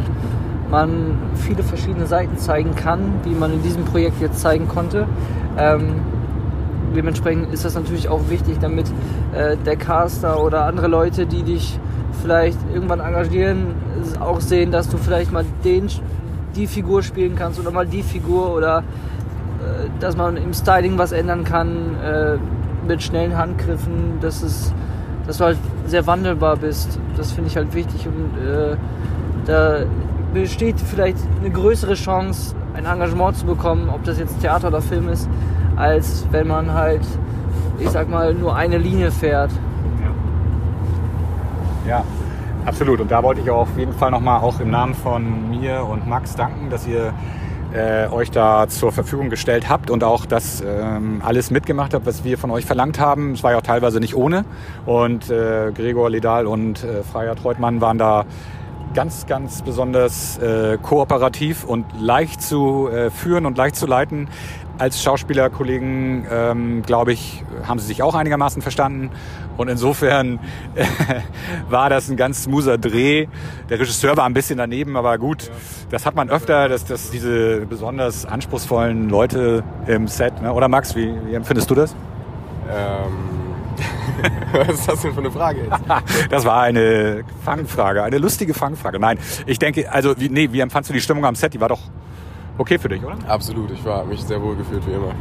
[0.71, 5.07] man viele verschiedene Seiten zeigen kann, die man in diesem Projekt jetzt zeigen konnte.
[5.59, 6.01] Ähm,
[6.93, 8.87] dementsprechend ist das natürlich auch wichtig, damit
[9.35, 11.79] äh, der Caster oder andere Leute, die dich
[12.23, 13.75] vielleicht irgendwann engagieren,
[14.21, 15.89] auch sehen, dass du vielleicht mal den,
[16.55, 21.13] die Figur spielen kannst oder mal die Figur oder äh, dass man im Styling was
[21.13, 22.37] ändern kann äh,
[22.87, 24.73] mit schnellen Handgriffen, dass, es,
[25.27, 26.99] dass du halt sehr wandelbar bist.
[27.17, 28.77] Das finde ich halt wichtig und äh,
[29.47, 29.85] da
[30.33, 35.09] besteht vielleicht eine größere Chance, ein Engagement zu bekommen, ob das jetzt Theater oder Film
[35.09, 35.29] ist,
[35.83, 37.03] als wenn man halt,
[37.81, 39.51] ich sag mal, nur eine Linie fährt.
[41.89, 42.05] Ja,
[42.65, 43.01] absolut.
[43.01, 46.37] Und da wollte ich auf jeden Fall nochmal auch im Namen von mir und Max
[46.37, 47.13] danken, dass ihr
[47.75, 52.23] äh, euch da zur Verfügung gestellt habt und auch das ähm, alles mitgemacht habt, was
[52.23, 53.33] wir von euch verlangt haben.
[53.33, 54.45] Es war ja auch teilweise nicht ohne.
[54.87, 58.25] Und äh, Gregor Ledal und äh, Freier Treutmann waren da
[58.95, 64.29] ganz, ganz besonders äh, kooperativ und leicht zu äh, führen und leicht zu leiten.
[64.79, 69.11] Als Schauspielerkollegen, ähm, glaube ich, haben sie sich auch einigermaßen verstanden.
[69.57, 70.41] Und insofern
[70.75, 70.85] äh,
[71.69, 73.27] war das ein ganz smoother Dreh.
[73.69, 75.51] Der Regisseur war ein bisschen daneben, aber gut,
[75.91, 80.53] das hat man öfter, dass, dass diese besonders anspruchsvollen Leute im Set, ne?
[80.53, 81.95] oder Max, wie, wie empfindest du das?
[82.71, 83.43] Ähm,
[84.53, 85.81] was ist das denn für eine Frage jetzt?
[86.31, 88.99] Das war eine Fangfrage, eine lustige Fangfrage.
[88.99, 91.55] Nein, ich denke, also, wie, nee, wie empfandst du die Stimmung am Set?
[91.55, 91.81] Die war doch
[92.63, 93.17] okay für dich, oder?
[93.29, 95.15] Absolut, ich war mich sehr wohl gefühlt wie immer.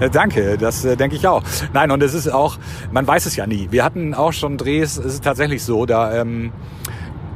[0.12, 1.42] Danke, das äh, denke ich auch.
[1.72, 2.56] Nein, und es ist auch,
[2.90, 3.68] man weiß es ja nie.
[3.70, 6.52] Wir hatten auch schon Drehs, es ist tatsächlich so, da ähm,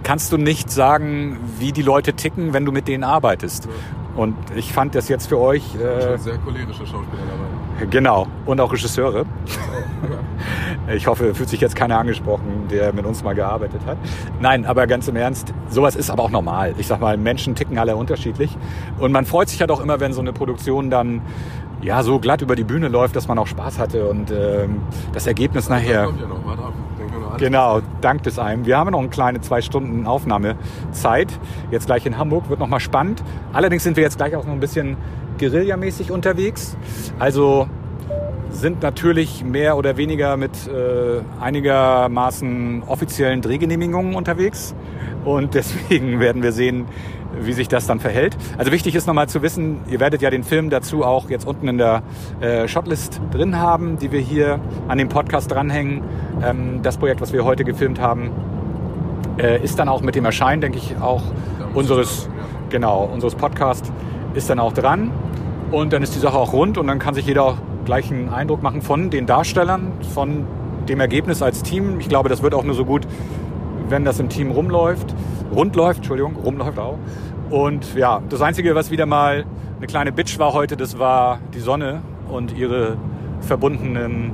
[0.03, 3.69] kannst du nicht sagen, wie die Leute ticken, wenn du mit denen arbeitest.
[4.17, 7.54] Und ich fand das jetzt für euch, äh, sehr cholerische Schauspieler dabei.
[7.91, 8.27] Genau.
[8.47, 9.27] Und auch Regisseure.
[10.95, 13.97] Ich hoffe, fühlt sich jetzt keiner angesprochen, der mit uns mal gearbeitet hat.
[14.41, 16.75] Nein, aber ganz im Ernst, sowas ist aber auch normal.
[16.77, 18.55] Ich sag mal, Menschen ticken alle unterschiedlich.
[18.99, 21.23] Und man freut sich halt auch immer, wenn so eine Produktion dann
[21.81, 24.83] ja so glatt über die Bühne läuft, dass man auch Spaß hatte und ähm,
[25.13, 26.05] das Ergebnis nachher.
[26.05, 26.75] Kommt ja noch, warte ab.
[27.39, 28.65] Genau, dankt es einem.
[28.65, 31.29] Wir haben noch eine kleine zwei Stunden Aufnahmezeit.
[31.71, 33.23] Jetzt gleich in Hamburg wird noch mal spannend.
[33.53, 34.97] Allerdings sind wir jetzt gleich auch noch ein bisschen
[35.39, 36.77] Guerillamäßig unterwegs.
[37.19, 37.69] Also
[38.51, 44.75] sind natürlich mehr oder weniger mit äh, einigermaßen offiziellen Drehgenehmigungen unterwegs.
[45.25, 46.87] Und deswegen werden wir sehen,
[47.41, 48.37] wie sich das dann verhält.
[48.59, 51.67] Also wichtig ist nochmal zu wissen, ihr werdet ja den Film dazu auch jetzt unten
[51.69, 52.03] in der
[52.41, 56.03] äh, Shotlist drin haben, die wir hier an dem Podcast dranhängen.
[56.43, 58.31] Ähm, das Projekt, was wir heute gefilmt haben,
[59.39, 61.23] äh, ist dann auch mit dem Erscheinen, denke ich, auch
[61.75, 62.29] unseres,
[62.71, 63.91] genau, unseres Podcasts
[64.35, 65.11] ist dann auch dran.
[65.71, 68.63] Und dann ist die Sache auch rund und dann kann sich jeder gleich einen Eindruck
[68.63, 70.47] machen von den Darstellern, von
[70.89, 72.01] dem Ergebnis als Team.
[72.01, 73.07] Ich glaube, das wird auch nur so gut,
[73.89, 75.15] wenn das im Team rumläuft,
[75.55, 76.99] rund läuft, Entschuldigung, rumläuft auch.
[77.51, 79.45] Und ja, das Einzige, was wieder mal
[79.77, 82.97] eine kleine Bitch war heute, das war die Sonne und ihre
[83.41, 84.33] verbundenen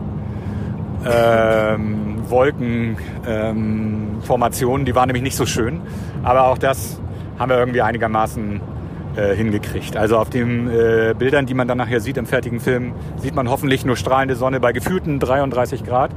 [1.05, 4.81] ähm, Wolkenformationen.
[4.81, 5.81] Ähm, die waren nämlich nicht so schön.
[6.23, 7.01] Aber auch das
[7.39, 8.61] haben wir irgendwie einigermaßen
[9.17, 9.97] äh, hingekriegt.
[9.97, 13.49] Also auf den äh, Bildern, die man dann nachher sieht im fertigen Film, sieht man
[13.49, 16.11] hoffentlich nur strahlende Sonne bei gefühlten 33 Grad.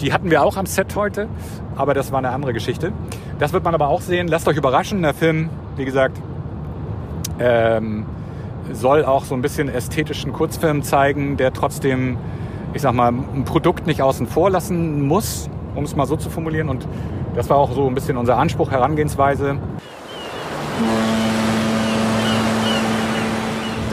[0.00, 1.28] Die hatten wir auch am Set heute,
[1.76, 2.92] aber das war eine andere Geschichte.
[3.38, 4.28] Das wird man aber auch sehen.
[4.28, 5.02] Lasst euch überraschen.
[5.02, 6.20] Der Film, wie gesagt,
[7.38, 8.06] ähm,
[8.72, 12.16] soll auch so ein bisschen ästhetischen Kurzfilm zeigen, der trotzdem,
[12.72, 16.30] ich sag mal, ein Produkt nicht außen vor lassen muss, um es mal so zu
[16.30, 16.68] formulieren.
[16.68, 16.86] Und
[17.34, 19.58] das war auch so ein bisschen unser Anspruch, Herangehensweise.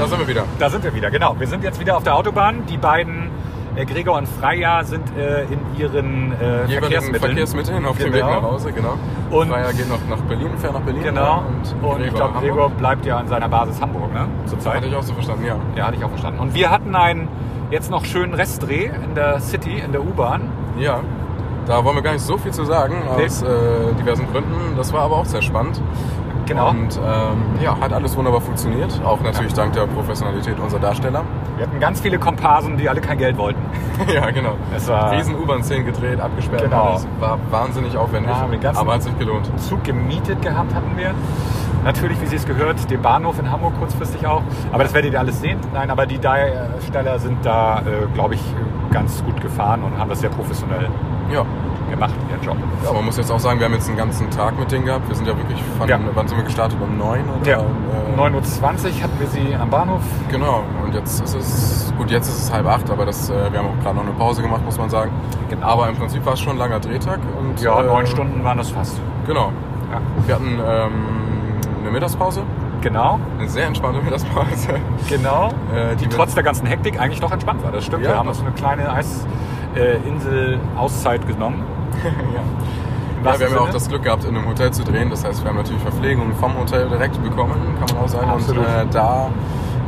[0.02, 0.44] Da sind wir wieder.
[0.60, 1.36] Da sind wir wieder, genau.
[1.40, 2.66] Wir sind jetzt wieder auf der Autobahn.
[2.68, 3.30] Die beiden,
[3.76, 7.20] äh, Gregor und Freya, sind äh, in ihren äh, Verkehrsmitteln.
[7.22, 8.34] Verkehrsmitteln auf dem Weg Genau.
[8.36, 8.94] nach Hause, genau.
[9.30, 11.04] Und- Freier geht noch nach Berlin, fährt nach Berlin.
[11.04, 11.44] Genau.
[11.82, 12.40] Und, Und, ich glaube.
[12.40, 14.28] Gregor bleibt ja an seiner Basis Hamburg, ne?
[14.48, 14.78] Zurzeit.
[14.78, 15.56] Hatte ich auch so verstanden, ja.
[15.76, 16.40] Ja, hatte ich auch verstanden.
[16.40, 17.28] Und wir hatten einen
[17.70, 20.50] jetzt noch schönen Restdreh in der City, in der U-Bahn.
[20.78, 21.00] Ja.
[21.68, 23.46] Da wollen wir gar nicht so viel zu sagen, aus äh,
[24.00, 24.76] diversen Gründen.
[24.76, 25.80] Das war aber auch sehr spannend.
[26.46, 26.70] Genau.
[26.70, 29.00] Und ähm, ja, hat alles wunderbar funktioniert.
[29.06, 31.24] Auch natürlich dank der Professionalität unserer Darsteller.
[31.58, 33.60] Wir hatten ganz viele Komparsen, die alle kein Geld wollten.
[34.14, 34.54] ja, genau.
[34.76, 36.64] Es war- Riesen U-Bahn-Szenen gedreht, abgesperrt.
[36.64, 36.84] Genau.
[36.92, 37.08] Alles.
[37.20, 38.32] War wahnsinnig aufwendig,
[38.64, 39.50] Ja, aber hat sich gelohnt.
[39.62, 41.12] Zug gemietet gehabt hatten wir.
[41.84, 44.44] Natürlich, wie Sie es gehört, den Bahnhof in Hamburg kurzfristig auch.
[44.72, 45.60] Aber das werdet ihr alles sehen.
[45.74, 48.42] Nein, aber die Darsteller sind da, äh, glaube ich,
[48.92, 50.90] ganz gut gefahren und haben das sehr professionell
[51.34, 51.44] Ja.
[52.02, 52.58] Gemacht, ihren Job.
[52.86, 55.08] ja, man muss jetzt auch sagen, wir haben jetzt einen ganzen Tag mit denen gehabt.
[55.08, 56.00] Wir sind ja wirklich von, Ja.
[56.16, 56.78] wann sind wir gestartet?
[56.82, 57.50] Um 9 oder?
[57.50, 60.02] Ja, Äh, 9.20 Uhr hatten wir sie am Bahnhof.
[60.30, 63.60] Genau, und jetzt ist es, gut, jetzt ist es halb acht, aber das, äh, wir
[63.60, 65.12] haben auch gerade noch eine Pause gemacht, muss man sagen.
[65.50, 65.66] Genau.
[65.68, 67.20] Aber im Prinzip war es schon ein langer Drehtag.
[67.40, 69.00] Und, Ja, äh, neun Stunden waren das fast.
[69.28, 69.52] Genau.
[69.92, 70.00] Ja.
[70.26, 70.92] Wir hatten ähm,
[71.82, 72.42] eine Mittagspause,
[72.82, 74.70] Genau, eine sehr entspannte Mittagspause.
[75.08, 75.50] genau.
[75.76, 77.72] Äh, Die wir- trotz der ganzen Hektik eigentlich doch entspannt war.
[77.72, 78.04] Das stimmt.
[78.04, 78.12] Ja.
[78.12, 78.90] Wir haben uns eine kleine
[79.76, 81.64] Eisinsel-Auszeit genommen.
[82.04, 82.42] ja.
[83.24, 85.12] Ja, wir haben ja auch das Glück gehabt, in einem Hotel zu drehen.
[85.12, 88.30] Das heißt, wir haben natürlich Verpflegung vom Hotel direkt bekommen, kann man auch sagen.
[88.30, 88.66] Absolut.
[88.66, 89.30] Und äh, da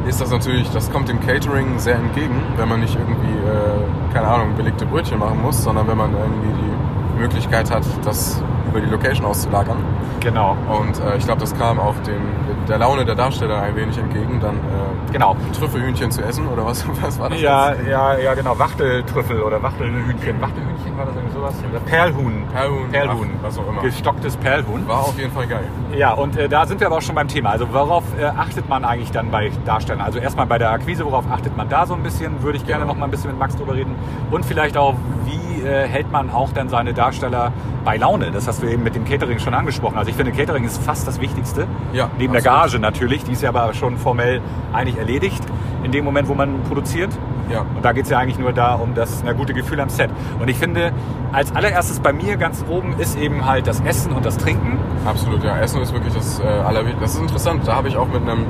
[0.08, 4.28] ist das natürlich, das kommt dem Catering sehr entgegen, wenn man nicht irgendwie, äh, keine
[4.28, 8.89] Ahnung, belegte Brötchen machen muss, sondern wenn man irgendwie die Möglichkeit hat, das über die
[8.89, 9.78] Location auszulagern.
[10.20, 10.56] Genau.
[10.70, 12.22] Und äh, ich glaube, das kam auch dem,
[12.67, 15.36] der Laune der Darsteller ein wenig entgegen, dann äh, Genau.
[15.58, 17.39] Trüffelhühnchen zu essen oder was, was war das?
[17.39, 17.88] Ja, jetzt?
[17.88, 18.58] ja, ja, genau.
[18.58, 20.41] Wachteltrüffel oder Wachtelhühnchen.
[20.41, 21.54] Wachtelhühnchen war das irgendwie sowas?
[21.69, 22.43] Oder Perlhuhn.
[22.52, 23.30] Perlhuhn, Perlhuhn.
[23.39, 23.82] ach, was auch immer.
[23.82, 24.88] Gestocktes Perlhuhn.
[24.88, 25.65] War auf jeden Fall geil.
[25.95, 27.52] Ja, und äh, da sind wir aber auch schon beim Thema.
[27.52, 30.02] Also worauf äh, achtet man eigentlich dann bei Darstellern?
[30.02, 32.41] Also erstmal bei der Akquise, worauf achtet man da so ein bisschen?
[32.41, 32.93] Würde ich gerne Genau.
[32.93, 33.93] noch mal ein bisschen mit Max drüber reden.
[34.32, 34.95] Und vielleicht auch,
[35.26, 37.52] wie äh, hält man auch dann seine Darsteller
[37.84, 38.32] bei Laune?
[38.32, 39.97] Das hast du eben mit dem Catering schon angesprochen.
[39.97, 41.67] Also ich finde, Catering ist fast das Wichtigste.
[41.93, 42.71] Ja, Neben der absolut.
[42.71, 45.43] Gage natürlich, die ist ja aber schon formell eigentlich erledigt
[45.84, 47.12] in dem Moment, wo man produziert.
[47.49, 47.62] Ja.
[47.62, 50.10] Und da geht es ja eigentlich nur da um das na, gute Gefühl am Set.
[50.39, 50.93] Und ich finde,
[51.32, 54.78] als allererstes bei mir ganz oben ist eben halt das Essen und das Trinken.
[55.06, 55.58] Absolut, ja.
[55.60, 57.02] Essen ist wirklich das äh, Allerwichtigste.
[57.02, 57.67] Das ist interessant.
[57.67, 58.45] Da habe ich auch mit einem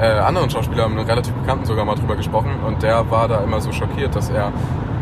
[0.00, 2.50] äh, anderen Schauspieler, einem relativ bekannten sogar mal drüber gesprochen.
[2.66, 4.52] Und der war da immer so schockiert, dass er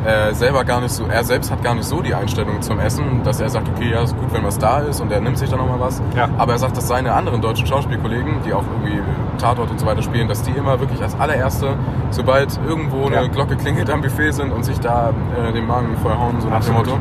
[0.06, 3.22] äh, selber gar nicht so, er selbst hat gar nicht so die Einstellung zum Essen,
[3.22, 5.50] dass er sagt, okay, ja, ist gut, wenn was da ist und er nimmt sich
[5.50, 6.02] dann nochmal was.
[6.16, 6.28] Ja.
[6.38, 9.00] Aber er sagt, dass seine anderen deutschen Schauspielkollegen, die auch irgendwie
[9.38, 11.74] Tatort und so weiter spielen, dass die immer wirklich als allererste,
[12.10, 13.26] sobald irgendwo eine Ja.
[13.28, 16.76] Glocke klingelt am Buffet sind und sich da äh, den Magen vollhauen, so nach dem
[16.76, 16.86] Absolut.
[16.86, 17.00] Motto.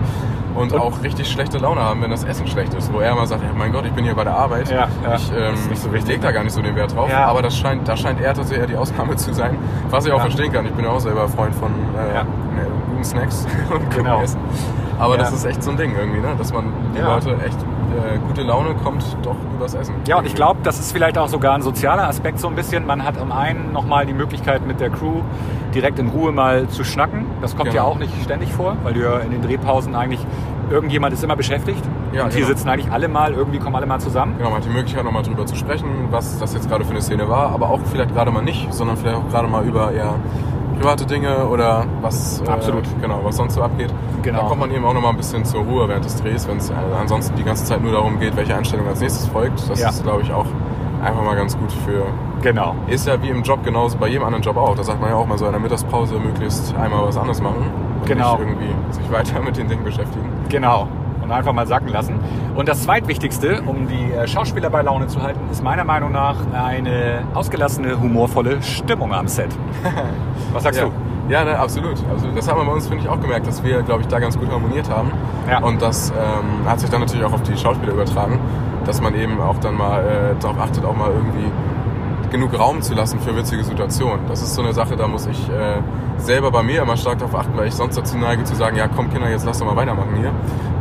[0.55, 2.91] Und, Und- auch richtig schlechte Laune haben, wenn das Essen schlecht ist.
[2.93, 4.69] Wo er immer sagt, ja, mein Gott, ich bin hier bei der Arbeit.
[4.69, 5.15] Ja, ja.
[5.15, 6.33] Ich ähm, so wichtig, leg da ne?
[6.33, 7.09] gar nicht so den Wert drauf.
[7.09, 7.25] Ja.
[7.25, 9.57] Aber das scheint, da scheint er tatsächlich eher die Ausnahme zu sein.
[9.89, 10.65] Was ich auch verstehen kann.
[10.65, 12.23] Ich bin ja auch selber Freund von äh,
[12.89, 14.21] guten Snacks und guten Genau.
[14.21, 14.39] Essen.
[14.99, 15.21] Aber Ja.
[15.21, 16.35] das ist echt so ein Ding irgendwie, ne?
[16.38, 17.13] dass man die Ja.
[17.15, 19.95] Leute echt äh, gute Laune kommt doch übers Essen.
[20.07, 22.85] Ja, und ich glaube, das ist vielleicht auch sogar ein sozialer Aspekt so ein bisschen.
[22.85, 25.21] Man hat am einen nochmal die Möglichkeit mit der Crew
[25.73, 27.25] direkt in Ruhe mal zu schnacken.
[27.41, 27.93] Das kommt ja Genau.
[27.93, 30.23] auch nicht ständig vor, weil du ja in den Drehpausen eigentlich,
[30.69, 31.83] irgendjemand ist immer beschäftigt.
[32.13, 32.55] Ja, und hier genau.
[32.55, 34.35] sitzen eigentlich alle mal, irgendwie kommen alle mal zusammen.
[34.38, 37.01] Genau, man hat die Möglichkeit nochmal drüber zu sprechen, was das jetzt gerade für eine
[37.01, 40.15] Szene war, aber auch vielleicht gerade mal nicht, sondern vielleicht auch gerade mal über eher
[40.79, 42.83] private Dinge oder was, Absolut.
[42.85, 43.93] Äh, genau, was sonst so abgeht.
[44.23, 44.41] Genau.
[44.41, 46.69] Da kommt man eben auch nochmal ein bisschen zur Ruhe während des Drehs, wenn es
[46.69, 49.69] äh, ansonsten die ganze Zeit nur darum geht, welche Einstellung als nächstes folgt.
[49.69, 49.89] Das Ja.
[49.89, 50.45] ist, glaube ich, auch
[51.03, 52.03] einfach mal ganz gut für.
[52.41, 52.75] Genau.
[52.87, 54.75] Ist ja wie im Job genauso, bei jedem anderen Job auch.
[54.75, 57.57] Da sagt man ja auch mal so in der Mittagspause möglichst einmal was anderes machen
[58.01, 58.37] und Genau.
[58.37, 60.29] nicht irgendwie sich weiter mit den Dingen beschäftigen.
[60.49, 60.87] Genau.
[61.29, 62.15] Und einfach mal sacken lassen.
[62.55, 66.37] Und das zweitwichtigste, um die äh, Schauspieler bei Laune zu halten, ist meiner Meinung nach
[66.51, 69.55] eine ausgelassene, humorvolle Stimmung am Set.
[70.53, 70.87] Was sagst ja.
[70.87, 70.91] du?
[71.31, 71.97] Ja, ne, absolut.
[72.11, 74.17] Also das haben wir bei uns, finde ich, auch gemerkt, dass wir, glaube ich, da
[74.17, 75.11] ganz gut harmoniert haben.
[75.47, 75.59] Ja.
[75.59, 78.39] Und das ähm, hat sich dann natürlich auch auf die Schauspieler übertragen,
[78.85, 81.51] dass man eben auch dann mal äh, darauf achtet, auch mal irgendwie
[82.31, 84.21] genug Raum zu lassen für witzige Situationen.
[84.27, 85.81] Das ist so eine Sache, da muss ich äh,
[86.17, 88.87] selber bei mir immer stark darauf achten, weil ich sonst dazu neige zu sagen, ja
[88.87, 90.31] komm Kinder, jetzt lass doch mal weitermachen hier.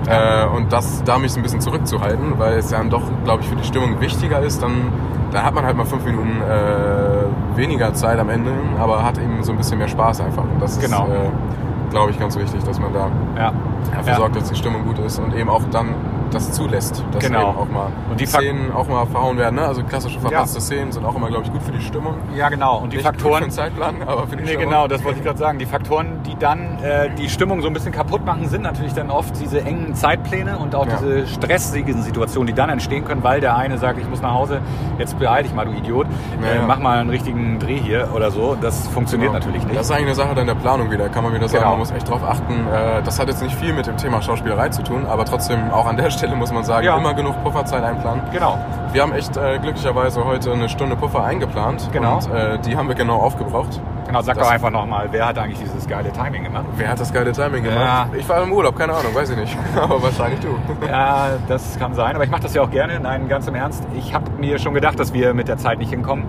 [0.08, 3.48] Äh, und das da mich so ein bisschen zurückzuhalten, weil es dann doch, glaube ich,
[3.48, 4.90] für die Stimmung wichtiger ist, dann,
[5.32, 9.42] dann hat man halt mal fünf Minuten äh, weniger Zeit am Ende, aber hat eben
[9.42, 10.42] so ein bisschen mehr Spaß einfach.
[10.44, 11.04] Und das Genau.
[11.06, 13.52] ist, äh, glaube ich, ganz wichtig, dass man da Ja.
[13.94, 14.18] dafür Ja.
[14.18, 15.88] sorgt, dass die Stimmung gut ist und eben auch dann
[16.34, 17.50] das zulässt, dass Genau.
[17.50, 19.56] eben auch mal Und die Szenen auch mal verhauen werden.
[19.56, 19.62] Ne?
[19.66, 22.14] Also klassische verpatzte Szenen sind auch immer, glaube ich, gut für die Stimmung.
[22.34, 22.78] Ja, genau.
[22.78, 23.42] Und die Nicht gut für Faktoren.
[23.44, 24.64] den Zeitplan, aber für die Nee, Stimmung.
[24.70, 25.58] genau, das wollte ich gerade sagen.
[25.58, 29.10] Die Faktoren, die dann äh, die Stimmung so ein bisschen kaputt machen, sind natürlich dann
[29.10, 30.96] oft diese engen Zeitpläne und auch Ja.
[30.96, 34.60] diese stressigen Situationen, die dann entstehen können, weil der eine sagt, ich muss nach Hause,
[34.98, 36.06] jetzt beeil dich mal, du Idiot,
[36.42, 36.62] Ja, äh, ja.
[36.66, 38.56] mach mal einen richtigen Dreh hier oder so.
[38.60, 39.38] Das funktioniert Genau.
[39.44, 39.76] natürlich nicht.
[39.78, 41.08] Das ist eigentlich eine Sache dann der Planung wieder.
[41.08, 41.70] Kann man wieder sagen, Genau.
[41.70, 42.52] man muss echt drauf achten.
[42.72, 45.86] Äh, Das hat jetzt nicht viel mit dem Thema Schauspielerei zu tun, aber trotzdem auch
[45.86, 46.96] an der Stelle muss man sagen, Ja.
[46.96, 48.22] immer genug Pufferzeit einplanen.
[48.32, 48.58] genau.
[48.92, 52.16] Wir haben echt äh, glücklicherweise heute eine Stunde Puffer eingeplant Genau.
[52.16, 53.80] und äh, die haben wir genau aufgebraucht.
[54.08, 56.64] Genau, sag Das- doch einfach nochmal, wer hat eigentlich dieses geile Timing gemacht?
[56.76, 57.78] Wer hat das geile Timing gemacht?
[57.80, 58.08] Ja.
[58.18, 59.56] Ich war im Urlaub, keine Ahnung, weiß ich nicht.
[59.80, 60.48] aber wahrscheinlich du.
[60.86, 62.98] Ja, das kann sein, aber ich mache das ja auch gerne.
[63.00, 63.84] Nein, ganz im Ernst.
[63.96, 66.24] Ich habe mir schon gedacht, dass wir mit der Zeit nicht hinkommen.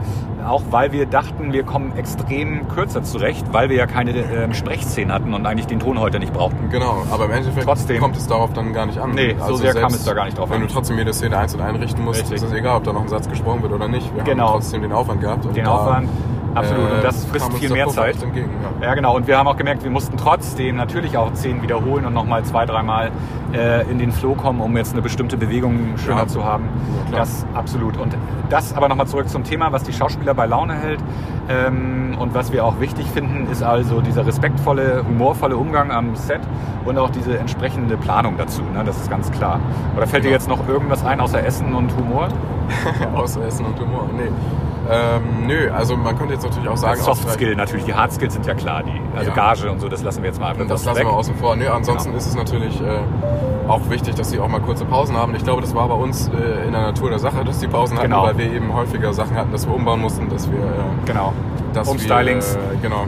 [0.47, 5.13] Auch weil wir dachten, wir kommen extrem kürzer zurecht, weil wir ja keine ähm, Sprechszenen
[5.13, 6.69] hatten und eigentlich den Ton heute nicht brauchten.
[6.69, 7.99] Genau, aber im Endeffekt Trotzdem.
[8.01, 9.11] kommt es darauf dann gar nicht an.
[9.11, 10.67] Also Nee, so sehr kam es da gar nicht drauf Wenn an.
[10.67, 12.37] du trotzdem jede Szene einzeln einrichten musst, Richtig.
[12.37, 14.13] ist es egal, ob da noch ein Satz gesprochen wird oder nicht.
[14.15, 14.47] Wir Genau.
[14.47, 15.55] haben trotzdem den Aufwand gehabt.
[15.55, 16.09] Den Aufwand,
[16.55, 16.91] absolut.
[16.91, 18.21] Und das äh, frisst kam uns viel mehr Zeit.
[18.21, 18.49] Entgegen,
[18.81, 18.87] ja.
[18.87, 19.15] Ja, genau.
[19.15, 22.65] Und wir haben auch gemerkt, wir mussten trotzdem natürlich auch Szenen wiederholen und nochmal zwei,
[22.65, 23.11] dreimal
[23.53, 26.27] äh, in den Flow kommen, um jetzt eine bestimmte Bewegung schöner Ja.
[26.27, 26.65] zu haben.
[27.11, 27.97] Ja, das absolut.
[27.97, 28.15] Und
[28.49, 30.99] das aber nochmal zurück zum Thema, was die Schauspieler bei Laune hält.
[31.49, 36.41] Ähm, und was wir auch wichtig finden, ist also dieser respektvolle, humorvolle Umgang am Set
[36.85, 38.61] und auch diese entsprechende Planung dazu.
[38.61, 38.83] Ne?
[38.85, 39.59] Das ist ganz klar.
[39.97, 40.37] Oder fällt dir Genau.
[40.39, 42.27] jetzt noch irgendwas ein außer Essen und Humor?
[43.15, 44.03] Außer Essen und Humor.
[44.15, 44.29] Nee.
[44.91, 47.85] Ähm, nö, also man könnte jetzt natürlich auch sagen, Soft Skill natürlich.
[47.85, 48.81] Die Hard Skills sind ja klar.
[48.83, 49.35] Die, also Ja.
[49.35, 51.05] Gage und so, das lassen wir jetzt mal Das bewusst lassen weg.
[51.07, 51.55] wir außen vor.
[51.55, 52.17] Nö, ansonsten Genau.
[52.17, 52.99] ist es natürlich äh,
[53.67, 55.35] auch wichtig, dass sie auch mal kurze Pausen haben.
[55.35, 57.97] Ich glaube, das war bei uns äh, in der Natur der Sache, dass die Pausen
[57.97, 58.23] hatten, Genau.
[58.23, 60.61] weil wir eben häufiger Sachen hatten, dass wir umbauen mussten, dass wir, äh,
[61.05, 61.33] Genau.
[61.73, 62.55] dass Umstylings.
[62.55, 63.05] wir, äh, genau.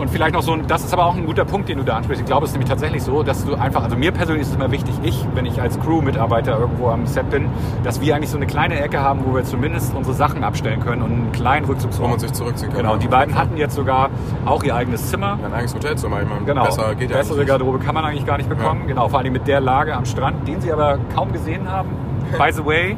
[0.00, 1.96] Und vielleicht noch so ein, das ist aber auch ein guter Punkt, den du da
[1.96, 2.22] ansprichst.
[2.22, 4.54] Ich glaube, es ist nämlich tatsächlich so, dass du einfach, also mir persönlich ist es
[4.54, 7.48] immer wichtig, ich, wenn ich als Crew-Mitarbeiter irgendwo am Set bin,
[7.84, 11.02] dass wir eigentlich so eine kleine Ecke haben, wo wir zumindest unsere Sachen abstellen können
[11.02, 12.10] und einen kleinen wo Rückzugsraum.
[12.10, 12.80] man sich zurückziehen kann.
[12.80, 14.08] Genau, und die beiden hatten jetzt sogar
[14.46, 15.38] auch ihr eigenes Zimmer.
[15.44, 16.22] ein eigenes Hotelzimmer.
[16.22, 16.64] Ich meine, Genau.
[16.64, 18.86] besser geht ja Bessere Garderobe kann man eigentlich gar nicht bekommen.
[18.86, 21.90] Genau, vor allem mit der Lage am Strand, den sie aber kaum gesehen haben.
[22.38, 22.96] By the way.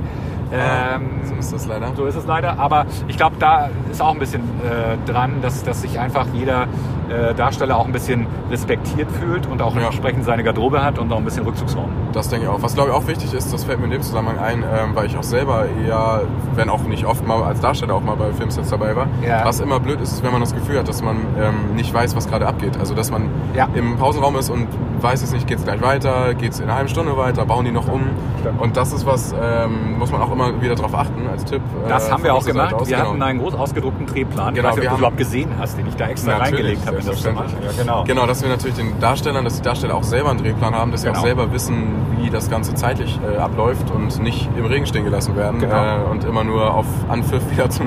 [0.53, 1.93] Ähm, so ist das leider.
[1.97, 2.59] so ist es leider.
[2.59, 6.67] Aber ich glaube, da ist auch ein bisschen äh, dran, dass, dass sich einfach jeder
[7.11, 9.87] äh, Darsteller auch ein bisschen respektiert fühlt und auch Ja.
[9.87, 11.89] entsprechend seine Garderobe hat und auch ein bisschen Rückzugsraum.
[12.13, 12.63] Das denke ich auch.
[12.63, 15.07] Was glaube ich auch wichtig ist, das fällt mir in dem Zusammenhang ein, ähm, weil
[15.07, 16.23] ich auch selber eher,
[16.55, 19.45] wenn auch nicht oft mal als Darsteller auch mal bei Filmsets dabei war, Ja.
[19.45, 22.15] was immer blöd ist, ist, wenn man das Gefühl hat, dass man ähm, nicht weiß,
[22.17, 22.79] was gerade abgeht.
[22.79, 23.69] Also dass man Ja.
[23.75, 24.69] im Pausenraum ist und
[25.01, 27.65] weiß es nicht, geht es gleich weiter, geht es in einer halben Stunde weiter, bauen
[27.65, 28.03] die noch um.
[28.41, 28.61] Stimmt.
[28.61, 31.63] Und das ist was, ähm, muss man auch immer wieder drauf achten als Tipp.
[31.89, 32.75] Das äh, haben wir auch gemacht.
[32.75, 32.89] aus.
[32.89, 33.11] Wir Genau.
[33.11, 34.55] hatten einen groß ausgedruckten Drehplan.
[34.55, 36.53] Genau, ich weiß nicht, wir ob du überhaupt gesehen hast, den ich da extra Natürlich,
[36.55, 37.39] reingelegt habe in das Zimmer.
[37.41, 37.77] selbstverständlich.
[37.77, 38.05] Ja, genau.
[38.05, 41.03] Genau, dass wir natürlich den Darstellern, dass die Darsteller auch selber einen Drehplan haben, dass
[41.03, 41.19] sie Genau.
[41.21, 45.37] auch selber wissen, wie das Ganze zeitlich äh, abläuft und nicht im Regen stehen gelassen
[45.37, 45.75] werden Genau.
[45.75, 47.87] äh, und immer nur auf Anpfiff wieder zum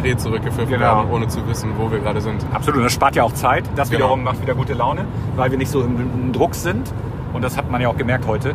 [0.00, 0.80] Dreh zurückgepfiffen Genau.
[0.98, 2.44] werden, ohne zu wissen, wo wir gerade sind.
[2.52, 3.64] Absolut, und das spart ja auch Zeit.
[3.76, 4.04] Das Genau.
[4.04, 5.04] wiederum macht wieder gute Laune,
[5.36, 6.92] weil wir nicht so im, im Druck sind.
[7.32, 8.50] Und das hat man ja auch gemerkt heute.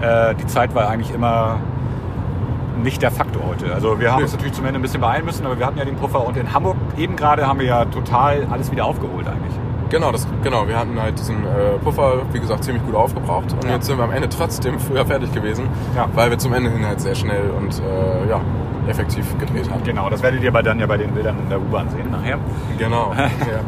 [0.00, 1.56] Äh, die Zeit war eigentlich immer
[2.82, 3.74] nicht der Faktor heute.
[3.74, 4.22] Also wir haben Nee.
[4.24, 6.36] uns natürlich zum Ende ein bisschen beeilen müssen, aber wir hatten ja den Puffer und
[6.36, 9.54] in Hamburg eben gerade haben wir ja total alles wieder aufgeholt eigentlich.
[9.88, 13.52] Genau, das, genau, wir hatten halt diesen äh, Puffer, wie gesagt, ziemlich gut aufgebraucht.
[13.52, 13.72] Und Ja.
[13.72, 16.06] jetzt sind wir am Ende trotzdem früher fertig gewesen, Ja.
[16.14, 18.40] weil wir zum Ende hin halt sehr schnell und äh, ja,
[18.86, 19.82] effektiv gedreht haben.
[19.82, 22.38] Genau, das werdet ihr dann ja bei den Bildern in der U-Bahn sehen nachher.
[22.78, 23.12] Genau.
[23.18, 23.60] ja.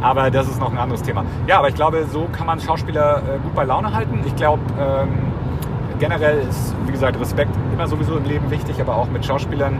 [0.00, 1.24] Aber das ist noch ein anderes Thema.
[1.46, 4.20] Ja, aber ich glaube, so kann man Schauspieler äh, gut bei Laune halten.
[4.26, 5.08] Ich glaube, ähm,
[5.98, 9.78] generell ist, wie gesagt, Respekt immer sowieso im Leben wichtig, aber auch mit Schauspielern.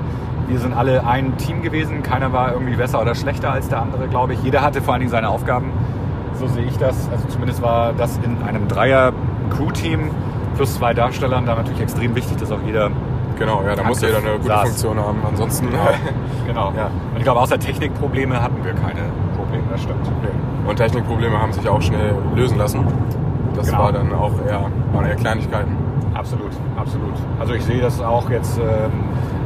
[0.49, 2.03] Wir sind alle ein Team gewesen.
[2.03, 4.43] Keiner war irgendwie besser oder schlechter als der andere, glaube ich.
[4.43, 5.73] Jeder hatte vor allen Dingen seine Aufgaben.
[6.35, 7.09] So sehe ich das.
[7.11, 10.11] Also zumindest war das in einem Dreier-Crew-Team
[10.57, 12.91] plus zwei Darstellern da natürlich extrem wichtig, dass auch jeder
[13.39, 14.63] Genau, ja, da muss jeder eine gute saß.
[14.71, 15.19] Funktion haben.
[15.29, 15.69] Ansonsten.
[16.47, 16.73] Genau.
[16.77, 16.87] Ja.
[16.87, 19.03] Und ich glaube, außer Technikprobleme hatten wir keine
[19.37, 20.11] Probleme, das stimmt.
[20.67, 22.85] Und Technikprobleme haben sich auch schnell lösen lassen.
[23.55, 23.79] Das Genau.
[23.85, 25.77] war dann auch eher, waren eher Kleinigkeiten.
[26.19, 27.15] Absolut, absolut.
[27.39, 28.91] Also ich sehe das auch jetzt ähm,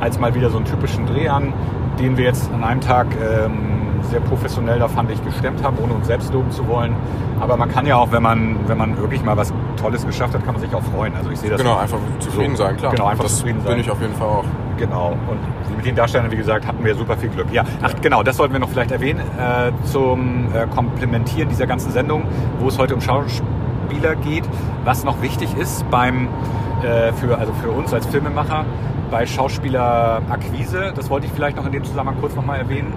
[0.00, 1.52] als mal wieder so einen typischen Dreh an,
[1.98, 5.92] den wir jetzt an einem Tag ähm, sehr professionell, da fand ich, gestemmt haben, ohne
[5.92, 6.94] uns selbst loben zu wollen.
[7.40, 10.44] Aber man kann ja auch, wenn man, wenn man wirklich mal was Tolles geschafft hat,
[10.44, 11.14] kann man sich auch freuen.
[11.14, 12.92] Also ich sehe das Genau, einfach zufrieden So, sein, klar.
[12.92, 13.72] genau, einfach das zufrieden sein.
[13.72, 14.44] bin ich auf jeden Fall auch.
[14.78, 15.10] Genau.
[15.28, 17.52] Und mit den Darstellern, wie gesagt, hatten wir super viel Glück.
[17.52, 21.92] Ja, ach genau, das sollten wir noch vielleicht erwähnen äh, zum äh, Komplementieren dieser ganzen
[21.92, 22.24] Sendung,
[22.60, 23.00] wo es heute um
[23.92, 24.44] Schauspieler geht.
[24.84, 26.28] Was noch wichtig ist beim
[26.82, 28.64] äh, für also für uns als Filmemacher
[29.10, 32.94] bei Schauspielerakquise, das wollte ich vielleicht noch in dem Zusammenhang kurz nochmal erwähnen.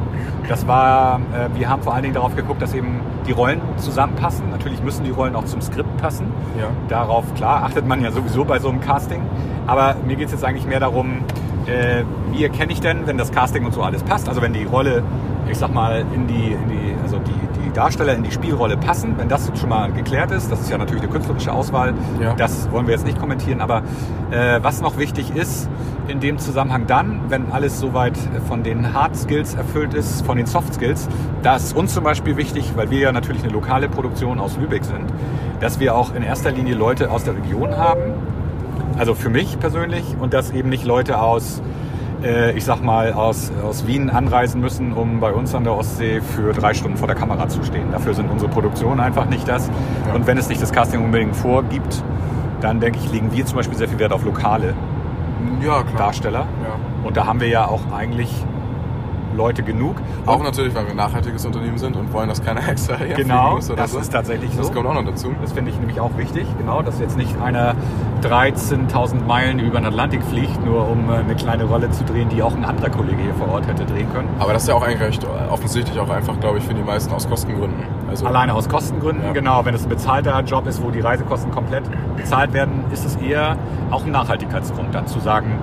[0.48, 4.50] Das war, äh, wir haben vor allen Dingen darauf geguckt, dass eben die Rollen zusammenpassen.
[4.50, 6.28] Natürlich müssen die Rollen auch zum Skript passen.
[6.58, 6.68] Ja.
[6.88, 9.24] Darauf, klar, achtet man ja sowieso bei so einem Casting.
[9.68, 11.18] Aber mir geht es jetzt eigentlich mehr darum,
[11.66, 14.30] äh, wie erkenne ich denn, wenn das Casting und so alles passt?
[14.30, 15.04] Also wenn die Rolle,
[15.50, 19.28] ich sag mal, in die, in die also die Darsteller in die Spielrolle passen, wenn
[19.30, 22.34] das schon mal geklärt ist, das ist ja natürlich eine künstlerische Auswahl, Ja.
[22.34, 23.84] das wollen wir jetzt nicht kommentieren, aber
[24.32, 25.70] äh, was noch wichtig ist,
[26.08, 28.14] in dem Zusammenhang dann, wenn alles soweit
[28.48, 31.08] von den Hard Skills erfüllt ist, von den Soft Skills,
[31.44, 34.84] da ist uns zum Beispiel wichtig, weil wir ja natürlich eine lokale Produktion aus Lübeck
[34.86, 35.06] sind,
[35.60, 38.14] dass wir auch in erster Linie Leute aus der Region haben,
[38.98, 41.62] also für mich persönlich und dass eben nicht Leute aus,
[42.56, 46.54] ich sag mal, aus, aus Wien anreisen müssen, um bei uns an der Ostsee für
[46.54, 47.92] drei Stunden vor der Kamera zu stehen.
[47.92, 49.70] Dafür sind unsere Produktionen einfach nicht das.
[50.08, 50.14] Ja.
[50.16, 52.04] Und wenn es nicht das Casting unbedingt vorgibt,
[52.62, 54.74] dann denke ich, legen wir zum Beispiel sehr viel Wert auf lokale
[55.62, 55.84] Ja.
[55.98, 56.40] Darsteller.
[56.64, 57.08] Ja.
[57.08, 58.32] Und da haben wir ja auch eigentlich
[59.36, 59.98] Leute genug.
[60.26, 63.56] Auch natürlich, weil wir ein nachhaltiges Unternehmen sind und wollen, dass keiner extra herfliegen Genau,
[63.56, 64.00] muss oder das so.
[64.00, 64.58] ist tatsächlich so.
[64.64, 65.34] Das kommt auch noch dazu.
[65.42, 67.76] Das finde ich nämlich auch wichtig, genau, dass jetzt nicht einer
[68.24, 72.42] 13.000 Meilen über den Atlantik fliegt, nur um äh, eine kleine Rolle zu drehen, die
[72.42, 74.30] auch ein anderer Kollege hier vor Ort hätte drehen können.
[74.40, 77.14] Aber das ist ja auch eigentlich recht offensichtlich auch einfach, glaube ich, für die meisten
[77.14, 77.84] aus Kostengründen.
[78.10, 79.32] Also Alleine aus Kostengründen, Ja.
[79.34, 79.66] genau.
[79.66, 81.84] Wenn es ein bezahlter Job ist, wo die Reisekosten komplett
[82.18, 83.58] bezahlt werden, ist es eher
[83.92, 85.60] auch ein Nachhaltigkeitsgrund, dann zu sagen,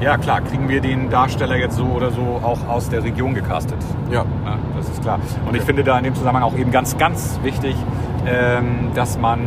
[0.00, 3.78] ja klar, kriegen wir den Darsteller jetzt so oder so auch aus der Region gecastet.
[4.10, 5.18] Ja, Ja, das ist klar.
[5.46, 7.76] Und ich finde da in dem Zusammenhang auch eben ganz, ganz wichtig,
[8.26, 9.40] ähm, dass man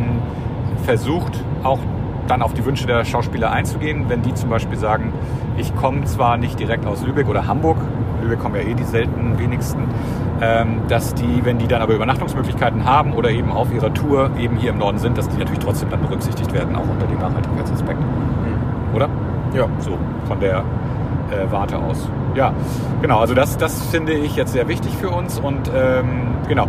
[0.85, 1.79] versucht, auch
[2.27, 5.13] dann auf die Wünsche der Schauspieler einzugehen, wenn die zum Beispiel sagen,
[5.57, 7.77] ich komme zwar nicht direkt aus Lübeck oder Hamburg,
[8.21, 9.83] Lübeck kommen ja eh die selten wenigsten,
[10.41, 14.57] ähm, dass die, wenn die dann aber Übernachtungsmöglichkeiten haben oder eben auf ihrer Tour eben
[14.57, 17.99] hier im Norden sind, dass die natürlich trotzdem dann berücksichtigt werden, auch unter dem Nachhaltigkeitsaspekt.
[18.93, 19.09] Oder?
[19.53, 19.67] Ja.
[19.79, 20.63] So, von der
[21.31, 22.07] äh, Warte aus.
[22.35, 22.53] Ja,
[23.01, 26.67] genau, also das, das finde ich jetzt sehr wichtig für uns und ähm, genau.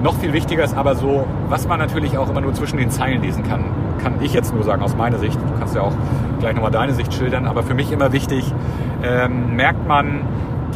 [0.00, 3.20] Noch viel wichtiger ist aber so, was man natürlich auch immer nur zwischen den Zeilen
[3.20, 3.64] lesen kann,
[4.00, 5.34] kann ich jetzt nur sagen aus meiner Sicht.
[5.34, 5.92] Du kannst ja auch
[6.38, 8.44] gleich nochmal deine Sicht schildern, aber für mich immer wichtig,
[9.02, 10.20] ähm, merkt man,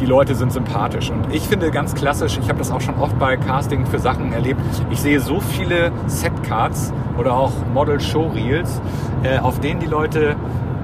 [0.01, 1.09] die Leute sind sympathisch.
[1.09, 4.33] Und ich finde ganz klassisch, ich habe das auch schon oft bei Casting für Sachen
[4.33, 8.81] erlebt, ich sehe so viele Setcards oder auch Model-Show-Reels,
[9.23, 10.35] äh, auf denen die Leute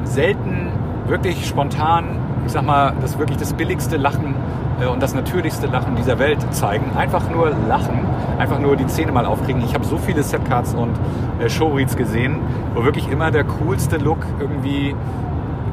[0.04, 0.72] selten
[1.08, 4.36] wirklich spontan, ich sag mal, das wirklich das billigste Lachen
[4.82, 6.92] äh, und das natürlichste Lachen dieser Welt zeigen.
[6.96, 8.00] Einfach nur lachen,
[8.38, 9.62] einfach nur die Zähne mal aufkriegen.
[9.64, 10.92] Ich habe so viele Setcards und
[11.40, 12.38] äh, Showreels gesehen,
[12.76, 14.96] wo wirklich immer der coolste Look irgendwie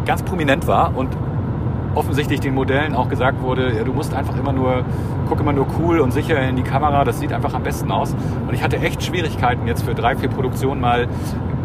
[0.04, 1.08] ganz prominent war und
[1.94, 4.84] offensichtlich den Modellen auch gesagt wurde, ja, du musst einfach immer nur,
[5.28, 8.14] guck immer nur cool und sicher in die Kamera, das sieht einfach am besten aus.
[8.46, 11.08] Und ich hatte echt Schwierigkeiten jetzt für drei, vier Produktionen mal,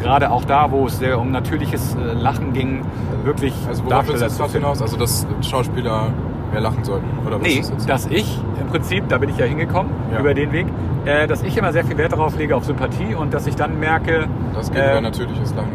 [0.02, 2.82] gerade auch da, wo es sehr um natürliches äh, Lachen ging,
[3.24, 4.54] wirklich Also worauf willst du jetzt finden.
[4.54, 4.82] hinaus?
[4.82, 6.08] Also dass Schauspieler
[6.52, 7.08] mehr lachen sollten?
[7.26, 10.20] Oder was Nee, dass ich im Prinzip, da bin ich ja hingekommen, Ja.
[10.20, 10.68] über den Weg,
[11.06, 13.80] äh, dass ich immer sehr viel Wert darauf lege, auf Sympathie und dass ich dann
[13.80, 15.70] merke, das geht äh, über natürliches Lachen.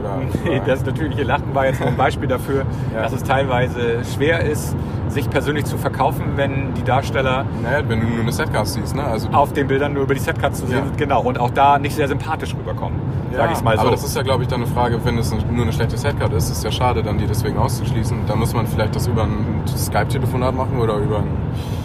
[0.00, 3.02] Oder, oder das natürliche Lachen war jetzt nur ein Beispiel dafür, Ja.
[3.02, 4.74] dass es teilweise schwer ist,
[5.12, 9.04] sich persönlich zu verkaufen, wenn die Darsteller Naja, wenn du nur eine Setcard siehst, ne?
[9.04, 10.84] Also auf den Bildern nur über die Setcards zu sehen Ja.
[10.84, 12.98] sind, genau, und auch da nicht sehr sympathisch rüberkommen,
[13.32, 13.82] sag ich's mal so.
[13.82, 16.32] Aber das ist ja, glaube ich, dann eine Frage, wenn es nur eine schlechte Setcard
[16.32, 18.18] ist, ist ja schade, dann die deswegen auszuschließen.
[18.26, 21.28] Da muss man vielleicht das über ein Skype-Telefonat machen oder über ein...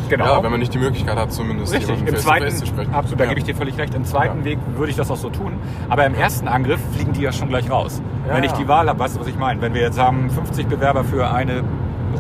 [0.10, 0.24] Genau.
[0.26, 2.94] Ja, wenn man nicht die Möglichkeit hat, zumindest Richtig, im zweiten, zu sprechen.
[2.94, 3.30] absolut, da Ja.
[3.32, 3.94] gebe ich dir völlig recht.
[3.94, 4.46] Im zweiten Ja.
[4.46, 5.52] Weg würde ich das auch so tun.
[5.90, 8.02] Aber im ersten Angriff fliegen die ja schon gleich raus.
[8.26, 8.58] Ja, Wenn ich ja.
[8.58, 9.62] die Wahl habe, weißt du, was ich meine?
[9.62, 11.64] Wenn wir jetzt haben 50 Bewerber für eine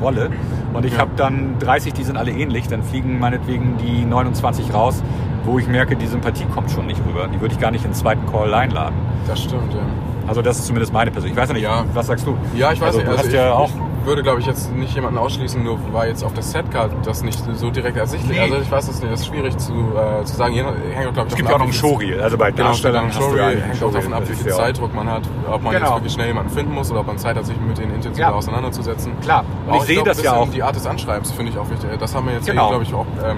[0.01, 0.29] Rolle
[0.73, 0.99] und ich Ja.
[0.99, 5.03] habe dann 30, die sind alle ähnlich, dann fliegen meinetwegen die 29 raus,
[5.45, 7.27] wo ich merke, die Sympathie kommt schon nicht rüber.
[7.33, 8.95] Die würde ich gar nicht in den zweiten Call einladen.
[9.27, 9.79] Das stimmt, ja.
[10.27, 11.31] Also das ist zumindest meine Person.
[11.31, 11.85] Ich weiß ja nicht, Ja.
[11.93, 12.35] was sagst du?
[12.55, 13.07] Ja, ich weiß also, nicht.
[13.07, 13.69] Du Also hast ja auch
[14.07, 17.39] würde, glaube ich, jetzt nicht jemanden ausschließen, nur weil jetzt auf der Setcard das nicht
[17.55, 18.39] so direkt ersichtlich Nee.
[18.43, 20.55] Also ich weiß es nicht, das ist schwierig zu, äh, zu sagen.
[20.55, 22.21] Nach- Hängt auch, glaube ich, es gibt ja auch noch einen Showreel.
[22.21, 24.13] Also bei Genau, Darstellern ja Showreel hängt auch davon Showreel.
[24.15, 25.85] ab, wie viel Zeitdruck man hat, ob man Genau.
[25.85, 28.29] jetzt wirklich schnell jemanden finden muss oder ob man Zeit hat, sich mit den intensiver
[28.29, 28.33] Ja.
[28.33, 29.11] auseinanderzusetzen.
[29.21, 29.43] Klar.
[29.67, 30.49] Und ich Auch, sehe das ja auch.
[30.49, 31.89] Die Art des Anschreibens finde ich auch wichtig.
[31.99, 32.69] Das haben wir jetzt, Genau.
[32.69, 33.37] glaube ich, auch ähm,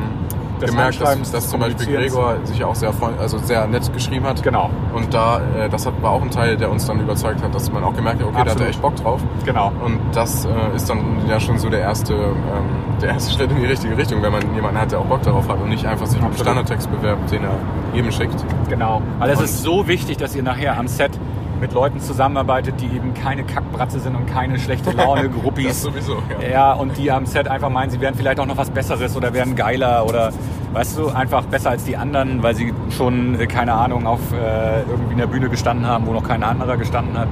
[0.60, 1.96] Des gemerkt, dass, dass zum Beispiel.
[1.96, 4.42] Gregor sich auch sehr, freund, also sehr nett geschrieben hat.
[4.44, 4.70] Genau.
[4.94, 7.72] Und da, äh, das hat, war auch ein Teil, der uns dann überzeugt hat, dass
[7.72, 8.64] man auch gemerkt hat, okay, da hat Absolut.
[8.64, 9.22] er echt Bock drauf.
[9.46, 9.72] Genau.
[9.84, 13.58] Und das äh, ist dann ja schon so der erste, ähm, der erste Schritt in
[13.58, 16.06] die richtige Richtung, wenn man jemanden hat, der auch Bock darauf hat und nicht einfach
[16.06, 16.48] sich mit Absolut.
[16.48, 17.56] Standardtext bewerbt, den er
[17.94, 18.44] jedem schickt.
[18.70, 19.02] Genau.
[19.20, 21.12] Weil es ist so wichtig, dass ihr nachher am Set
[21.60, 25.82] mit Leuten zusammenarbeitet, die eben keine Kackbratze sind und keine schlechte Laune Das Gruppis.
[25.82, 26.48] sowieso, ja.
[26.50, 29.34] Ja, und die am Set einfach meinen, sie wären vielleicht auch noch was Besseres oder
[29.34, 30.32] wären geiler oder,
[30.74, 34.82] weißt du, einfach besser als die anderen, weil sie schon, äh, keine Ahnung, auf äh,
[34.90, 37.28] irgendwie einer Bühne gestanden haben, wo noch kein anderer gestanden hat.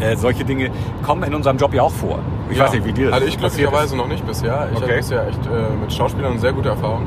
[0.00, 0.06] Ja.
[0.06, 0.70] Äh, solche Dinge
[1.02, 2.18] kommen in unserem Job ja auch vor.
[2.50, 2.64] Ich Ja.
[2.64, 3.96] weiß nicht, wie dir das Also ich glücklicherweise ist.
[3.96, 4.68] noch nicht bisher.
[4.70, 4.86] Ich Okay.
[4.86, 5.50] habe bisher echt äh,
[5.80, 7.06] mit Schauspielern sehr gute Erfahrungen.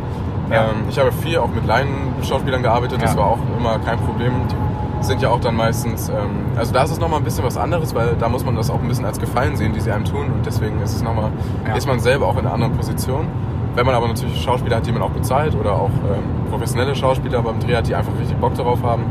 [0.51, 0.65] Ja.
[0.65, 4.31] Ähm, ich habe viel auch mit Laien-Schauspielern gearbeitet, das war auch immer kein Problem.
[4.51, 4.55] Die
[5.01, 7.93] sind ja auch dann meistens, ähm, also da ist es nochmal ein bisschen was anderes,
[7.93, 10.31] weil da muss man das auch ein bisschen als Gefallen sehen, die sie einem tun
[10.33, 11.29] und deswegen ist es nochmal,
[11.67, 11.75] Ja.
[11.75, 13.27] ist man selber auch in einer anderen Position.
[13.75, 17.41] Wenn man aber natürlich Schauspieler hat, die man auch bezahlt oder auch ähm, professionelle Schauspieler
[17.41, 19.03] beim Dreh hat, die einfach richtig Bock darauf haben,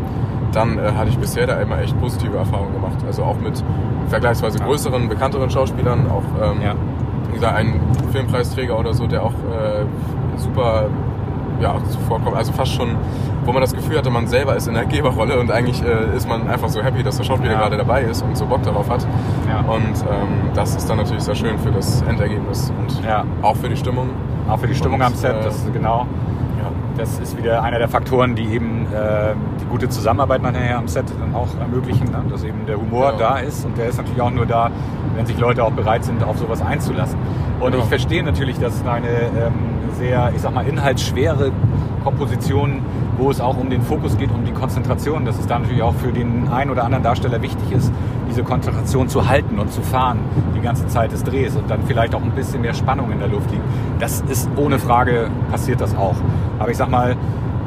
[0.53, 2.97] dann äh, hatte ich bisher da immer echt positive Erfahrungen gemacht.
[3.07, 3.63] Also auch mit
[4.09, 6.75] vergleichsweise größeren, bekannteren Schauspielern, auch ähm, Ja.
[7.29, 7.79] wie gesagt, ein
[8.11, 9.85] Filmpreisträger oder so, der auch äh,
[10.39, 10.85] super
[11.61, 12.37] ja, zuvorkommt.
[12.37, 12.89] Also fast schon,
[13.45, 16.29] wo man das Gefühl hatte, man selber ist in der Geberrolle und eigentlich äh, ist
[16.29, 17.59] man einfach so happy, dass der Schauspieler Ja.
[17.61, 19.07] gerade dabei ist und so Bock darauf hat.
[19.49, 19.61] Ja.
[19.71, 23.25] Und ähm, das ist dann natürlich sehr schön für das Endergebnis und Ja.
[23.43, 24.09] auch für die Stimmung.
[24.49, 26.07] Auch für die Stimmung Und, am Set, äh, das ist genau.
[26.97, 31.07] Das ist wieder einer der Faktoren, die eben äh, die gute Zusammenarbeit nachher am Set
[31.19, 32.23] dann auch ermöglichen, ne?
[32.31, 33.19] dass eben der Humor Genau.
[33.19, 34.71] da ist und der ist natürlich auch nur da,
[35.17, 37.19] wenn sich Leute auch bereit sind, auf sowas einzulassen.
[37.59, 37.83] Und Genau.
[37.83, 39.53] ich verstehe natürlich, dass es eine ähm,
[39.99, 41.51] sehr, ich sag mal, inhaltsschwere
[42.05, 42.81] Komposition,
[43.17, 45.95] wo es auch um den Fokus geht, um die Konzentration, dass es da natürlich auch
[45.95, 47.93] für den einen oder anderen Darsteller wichtig ist,
[48.29, 50.19] diese Konzentration zu halten und zu fahren
[50.57, 53.29] die ganze Zeit des Drehs und dann vielleicht auch ein bisschen mehr Spannung in der
[53.29, 53.63] Luft liegt.
[54.01, 56.17] Das ist ohne Frage passiert das auch.
[56.59, 57.17] Aber ich sag mal,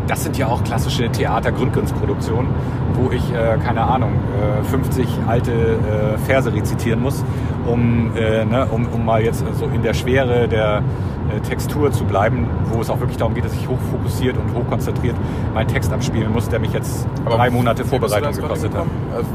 [0.08, 2.52] das sind ja auch klassische Theater-Grundkunstproduktionen,
[2.94, 4.14] wo ich, äh, keine Ahnung,
[4.60, 7.24] äh, 50 alte äh, Verse rezitieren muss,
[7.66, 10.82] um, äh, ne, um, um mal jetzt so in der Schwere der
[11.30, 15.16] äh, Textur zu bleiben, wo es auch wirklich darum geht, dass ich hochfokussiert und hochkonzentriert
[15.54, 18.86] meinen Text abspielen muss, der mich jetzt drei Monate Vorbereitung gekostet hat.
[19.16, 19.30] Also,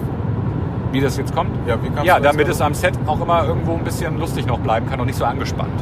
[0.93, 1.51] Wie das jetzt kommt?
[1.67, 5.01] Ja, Ja, damit es am Set auch immer irgendwo ein bisschen lustig noch bleiben kann
[5.01, 5.73] und nicht so angespannt.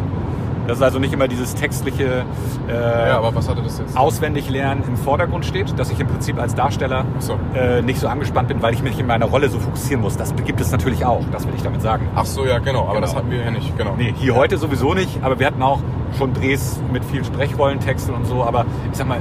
[0.67, 2.25] Das ist also nicht immer dieses textliche
[2.69, 3.97] äh, ja, aber was hatte das jetzt?
[3.97, 7.39] auswendig lernen im Vordergrund steht, dass ich im Prinzip als Darsteller so.
[7.55, 10.17] äh, nicht so angespannt bin, weil ich mich in meiner Rolle so fokussieren muss.
[10.17, 12.07] Das gibt es natürlich auch, das will ich damit sagen.
[12.15, 13.01] Ach so, ja, genau, aber Genau.
[13.07, 13.95] das hatten wir ja nicht, genau.
[13.97, 15.81] Nee, hier heute sowieso nicht, aber wir hatten auch
[16.19, 19.19] schon Drehs mit viel Sprechrollentexten und so, aber ich sag mal,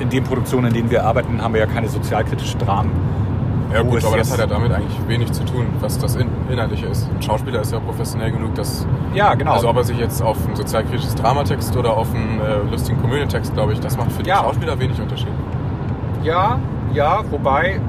[0.00, 2.90] in den Produktionen, in denen wir arbeiten, haben wir ja keine sozialkritischen Dramen.
[3.72, 6.86] Ja gut, aber das hat ja damit eigentlich wenig zu tun, was das in, Inhaltliche
[6.86, 7.08] ist.
[7.14, 8.86] Ein Schauspieler ist ja professionell genug, dass...
[9.14, 9.52] Ja, genau.
[9.52, 13.52] Also ob er sich jetzt auf einen sozialkritisches Dramatext oder auf einen äh, lustigen Komödientext,
[13.54, 14.38] glaube ich, das macht für die Ja.
[14.38, 15.28] Schauspieler wenig Unterschied.
[16.22, 16.58] ja,
[16.94, 17.80] ja, wobei,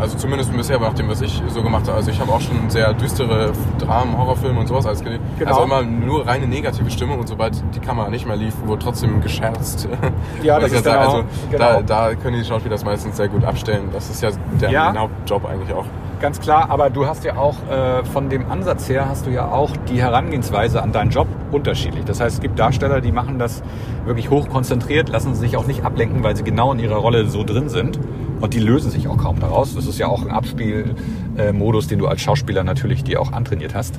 [0.00, 1.96] Also zumindest bisher, nach dem, was ich so gemacht habe.
[1.96, 5.22] Also ich habe auch schon sehr düstere Dramen, Horrorfilme und sowas alles gelesen.
[5.38, 5.50] Genau.
[5.50, 9.20] Also immer nur reine negative Stimmung und sobald die Kamera nicht mehr lief, wurde trotzdem
[9.20, 9.88] gescherzt.
[10.42, 11.82] Ja, das ist dann also genau.
[11.82, 13.88] da, da können die Schauspieler das meistens sehr gut abstellen.
[13.92, 14.30] Das ist ja
[14.60, 14.94] der Ja.
[14.96, 15.84] Hauptjob eigentlich auch.
[16.20, 19.46] Ganz klar, aber du hast ja auch äh, von dem Ansatz her hast du ja
[19.52, 22.04] auch die Herangehensweise an deinen Job unterschiedlich.
[22.04, 23.62] Das heißt, es gibt Darsteller, die machen das
[24.04, 27.68] wirklich hochkonzentriert, lassen sich auch nicht ablenken, weil sie genau in ihrer Rolle so drin
[27.68, 28.00] sind.
[28.40, 29.74] Und die lösen sich auch kaum daraus.
[29.74, 33.98] Das ist ja auch ein Abspielmodus, den du als Schauspieler natürlich dir auch antrainiert hast.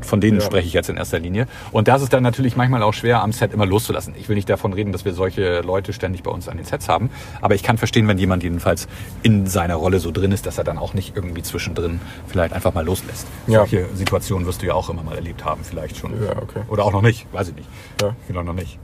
[0.00, 0.44] von denen Ja.
[0.44, 1.46] spreche ich jetzt in erster Linie.
[1.72, 4.12] Und das ist dann natürlich manchmal auch schwer, am Set immer loszulassen.
[4.18, 6.90] Ich will nicht davon reden, dass wir solche Leute ständig bei uns an den Sets
[6.90, 7.08] haben.
[7.40, 8.86] Aber ich kann verstehen, wenn jemand jedenfalls
[9.22, 12.74] in seiner Rolle so drin ist, dass er dann auch nicht irgendwie zwischendrin vielleicht einfach
[12.74, 13.26] mal loslässt.
[13.46, 13.60] Ja.
[13.60, 16.12] Solche Situationen wirst du ja auch immer mal erlebt haben, vielleicht schon.
[16.22, 16.60] Ja, okay.
[16.68, 17.68] Oder auch noch nicht, weiß ich nicht.
[18.02, 18.14] Ja.
[18.26, 18.78] Vielleicht noch nicht.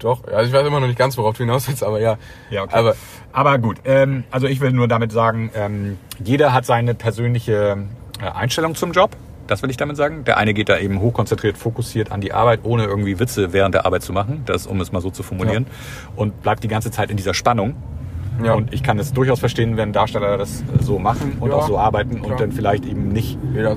[0.00, 2.18] Doch, also ich weiß immer noch nicht ganz, worauf du hinaus willst, aber ja.
[2.50, 2.74] Ja, okay.
[2.74, 2.96] Aber
[3.34, 7.78] Aber gut, ähm, also ich will nur damit sagen, ähm, jeder hat seine persönliche
[8.20, 9.10] äh, Einstellung zum Job.
[9.48, 10.24] Das will ich damit sagen.
[10.24, 13.86] Der eine geht da eben hochkonzentriert, fokussiert an die Arbeit, ohne irgendwie Witze während der
[13.86, 15.66] Arbeit zu machen, das, um es mal so zu formulieren.
[16.14, 17.74] Und bleibt die ganze Zeit in dieser Spannung.
[18.42, 18.54] Ja.
[18.54, 21.78] Und ich kann es durchaus verstehen, wenn Darsteller das so machen und Ja, auch so
[21.78, 22.32] arbeiten klar.
[22.32, 23.74] und dann vielleicht eben nicht jeder.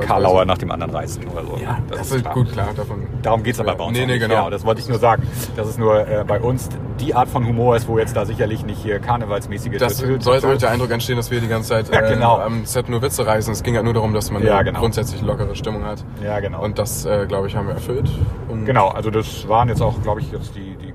[0.00, 1.58] Karlauer nach dem anderen reißen oder so.
[1.62, 2.34] Ja, das, ist klar.
[2.34, 2.68] gut, klar.
[2.76, 3.02] Davon.
[3.22, 4.50] Darum geht's aber bei uns Nee, nee, genau.
[4.50, 5.22] das wollte ich nur sagen.
[5.56, 6.68] Das ist nur äh, bei uns
[7.00, 10.44] die Art von Humor ist, wo jetzt da sicherlich nicht hier karnevalsmäßige Das soll jetzt
[10.44, 12.38] auch nicht der Eindruck entstehen, dass wir die ganze Zeit Ja, äh, genau.
[12.38, 13.52] am Set nur Witze reißen.
[13.52, 14.80] Es ging ja nur darum, dass man Ja, eine genau.
[14.80, 16.04] grundsätzlich lockere Stimmung hat.
[16.24, 16.62] Ja, genau.
[16.62, 18.10] Und das, äh, glaube ich, haben wir erfüllt.
[18.48, 20.91] Und Genau, also das waren jetzt auch, glaube ich, jetzt die, die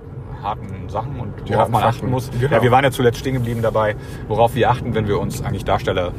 [0.48, 1.98] harten Sachen und worauf man Fakten.
[1.98, 2.30] achten muss.
[2.40, 2.56] Genau.
[2.56, 3.96] Ja, wir waren ja zuletzt stehen geblieben dabei,
[4.28, 6.12] worauf wir achten, wenn wir uns eigentlich Darsteller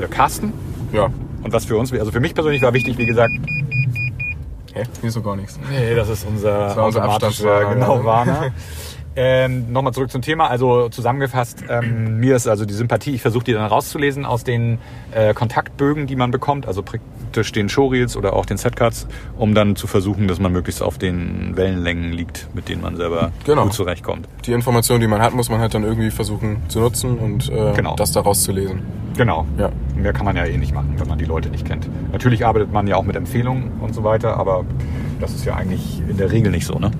[0.00, 0.52] äh, casten.
[0.92, 1.08] Ja.
[1.42, 3.32] Und was für uns, also für mich persönlich war wichtig, wie gesagt,
[4.74, 4.84] Hä?
[5.00, 5.58] Hier ist so gar nichts.
[5.70, 8.04] Nee, das ist unser, Das war unser automatischer- Genau.
[8.04, 8.52] Warner.
[9.14, 10.48] Ähm, Nochmal zurück zum Thema.
[10.48, 14.78] Also zusammengefasst, ähm, mir ist also die Sympathie, ich versuche die dann rauszulesen aus den
[15.14, 16.80] äh, Kontaktbögen, die man bekommt, also
[17.32, 19.06] praktisch den Showreels oder auch den Setcards,
[19.38, 23.32] um dann zu versuchen, dass man möglichst auf den Wellenlängen liegt, mit denen man selber
[23.46, 23.62] Genau.
[23.62, 24.28] gut zurechtkommt.
[24.44, 27.72] Die Informationen, die man hat, muss man halt dann irgendwie versuchen zu nutzen und äh,
[27.74, 27.96] Genau.
[27.96, 28.82] das daraus zu lesen.
[29.16, 29.46] Genau.
[29.56, 29.70] Ja.
[29.96, 31.88] Mehr kann man ja eh nicht machen, wenn man die Leute nicht kennt.
[32.12, 34.66] Natürlich arbeitet man ja auch mit Empfehlungen und so weiter, aber
[35.18, 36.90] das ist ja eigentlich in der Regel nicht so, ne?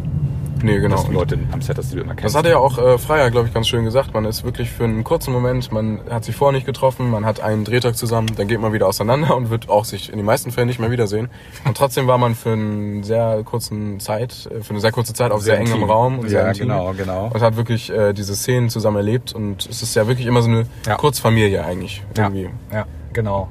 [0.63, 0.97] Nee, genau.
[0.97, 2.35] Dass Leute am Set, die du immer kennst.
[2.35, 4.15] Das hat ja auch äh, Freier, glaube ich, ganz schön gesagt.
[4.15, 7.41] Man ist wirklich für einen kurzen Moment, man hat sich vorher nicht getroffen, man hat
[7.41, 10.51] einen Drehtag zusammen, dann geht man wieder auseinander und wird auch sich in den meisten
[10.53, 11.29] Fällen nicht mehr wiedersehen.
[11.65, 15.33] Und trotzdem war man für einen sehr kurzen Zeit, äh, für eine sehr kurze Zeit
[15.33, 15.91] auf sehr, engem intim.
[15.91, 16.69] Raum und sehr Ja, intim.
[16.69, 17.31] genau, genau.
[17.33, 20.49] Und hat wirklich äh, diese Szenen zusammen erlebt und es ist ja wirklich immer so
[20.49, 20.97] eine Ja.
[20.97, 22.03] Kurzfamilie eigentlich.
[22.17, 22.51] Irgendwie.
[22.71, 23.49] Ja, ja, genau.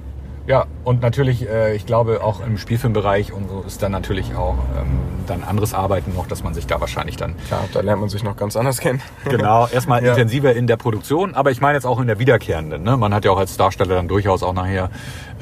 [0.48, 4.56] Ja, und natürlich, äh, ich glaube, auch im Spielfilmbereich und so ist dann natürlich auch
[4.76, 8.10] ähm, dann anderes Arbeiten noch, dass man sich da wahrscheinlich dann Klar, da lernt man
[8.10, 9.02] sich noch ganz anders kennen.
[9.30, 10.12] genau erstmal Ja.
[10.12, 12.82] intensiver in der Produktion, aber ich meine jetzt auch in der Wiederkehrenden.
[12.82, 12.98] Ne?
[12.98, 14.90] Man hat ja auch als Darsteller dann durchaus auch nachher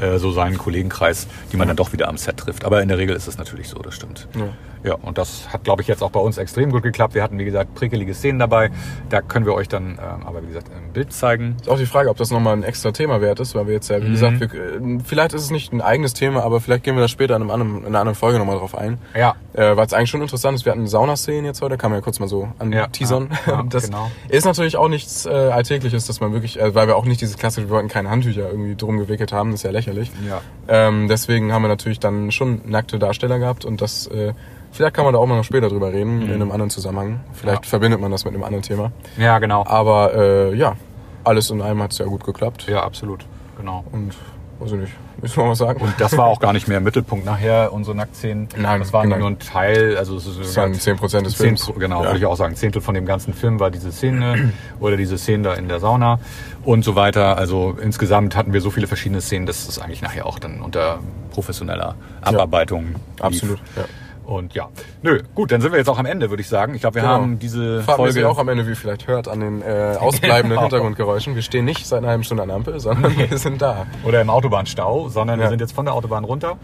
[0.01, 2.65] äh, so seinen Kollegenkreis, die man dann doch wieder am Set trifft.
[2.65, 4.27] Aber in der Regel ist es natürlich so, das stimmt.
[4.35, 4.49] Ja.
[4.83, 7.13] Ja, und das hat, glaube ich, jetzt auch bei uns extrem gut geklappt.
[7.13, 8.69] Wir hatten, wie gesagt, prickelige Szenen dabei.
[9.09, 11.57] Da können wir euch dann ähm, aber, wie gesagt, im Bild zeigen.
[11.59, 13.89] Ist auch die Frage, ob das nochmal ein extra Thema wert ist, weil wir jetzt
[13.89, 14.11] ja, wie Mhm.
[14.11, 17.07] gesagt, wir, äh, vielleicht ist es nicht ein eigenes Thema, aber vielleicht gehen wir da
[17.07, 18.99] später in, einem anderen, in einer anderen Folge nochmal drauf ein.
[19.15, 19.35] Ja.
[19.53, 20.65] Äh, weil es eigentlich schon interessant ist.
[20.65, 23.29] Wir hatten Saunaszenen jetzt heute, kann man ja kurz mal so anteasern.
[23.45, 24.09] ja, ja, das genau.
[24.29, 27.37] ist natürlich auch nichts äh, Alltägliches, dass man wirklich, äh, weil wir auch nicht dieses
[27.37, 30.11] klassische, wir wollten keine Handtücher irgendwie drum gewickelt haben, das ist ja lächerlich.
[30.27, 30.41] Ja.
[30.69, 34.33] Ähm, deswegen haben wir natürlich dann schon nackte Darsteller gehabt und das, äh,
[34.71, 37.19] vielleicht kann man da auch mal noch später drüber reden, in einem anderen Zusammenhang.
[37.33, 37.65] Vielleicht Mhm.
[37.65, 37.69] Ja.
[37.69, 38.91] verbindet man das mit einem anderen Thema.
[39.17, 39.65] Ja, genau.
[39.65, 40.75] Aber äh, ja,
[41.23, 42.65] alles in allem hat es ja gut geklappt.
[42.69, 43.25] Ja, absolut.
[43.57, 43.83] Genau.
[43.91, 44.13] Und
[44.59, 44.93] weiß ich nicht,
[45.35, 45.81] du noch was sagen?
[45.81, 48.47] Und das war auch gar nicht mehr im Mittelpunkt nachher, unsere Nacktszenen.
[48.57, 49.17] Nein, das war genau.
[49.17, 51.71] nur ein Teil, also es ist Das waren 10% des Zehn, Films.
[51.77, 52.09] Genau, Ja.
[52.09, 52.55] würde ich auch sagen.
[52.55, 54.51] Zehntel von dem ganzen Film war diese Szene
[54.81, 56.19] oder diese Szene da in der Sauna
[56.65, 57.37] und so weiter.
[57.37, 60.99] Also insgesamt hatten wir so viele verschiedene Szenen, dass es eigentlich nachher auch dann unter
[61.31, 62.95] professioneller Abarbeitung lief.
[63.21, 63.83] Absolut, ja.
[64.29, 64.69] Und ja,
[65.01, 66.75] nö, gut, dann sind wir jetzt auch am Ende, würde ich sagen.
[66.75, 67.13] Ich glaube, wir Genau.
[67.15, 69.95] haben diese Fahren wir Folge auch am Ende, wie ihr vielleicht hört, an den äh,
[69.99, 70.61] ausbleibenden Genau.
[70.61, 71.33] Hintergrundgeräuschen.
[71.33, 73.87] Wir stehen nicht seit einer halben Stunde an der Ampel, sondern wir sind da.
[74.05, 75.49] oder im Autobahnstau, sondern wir Ja.
[75.49, 76.57] sind jetzt von der Autobahn runter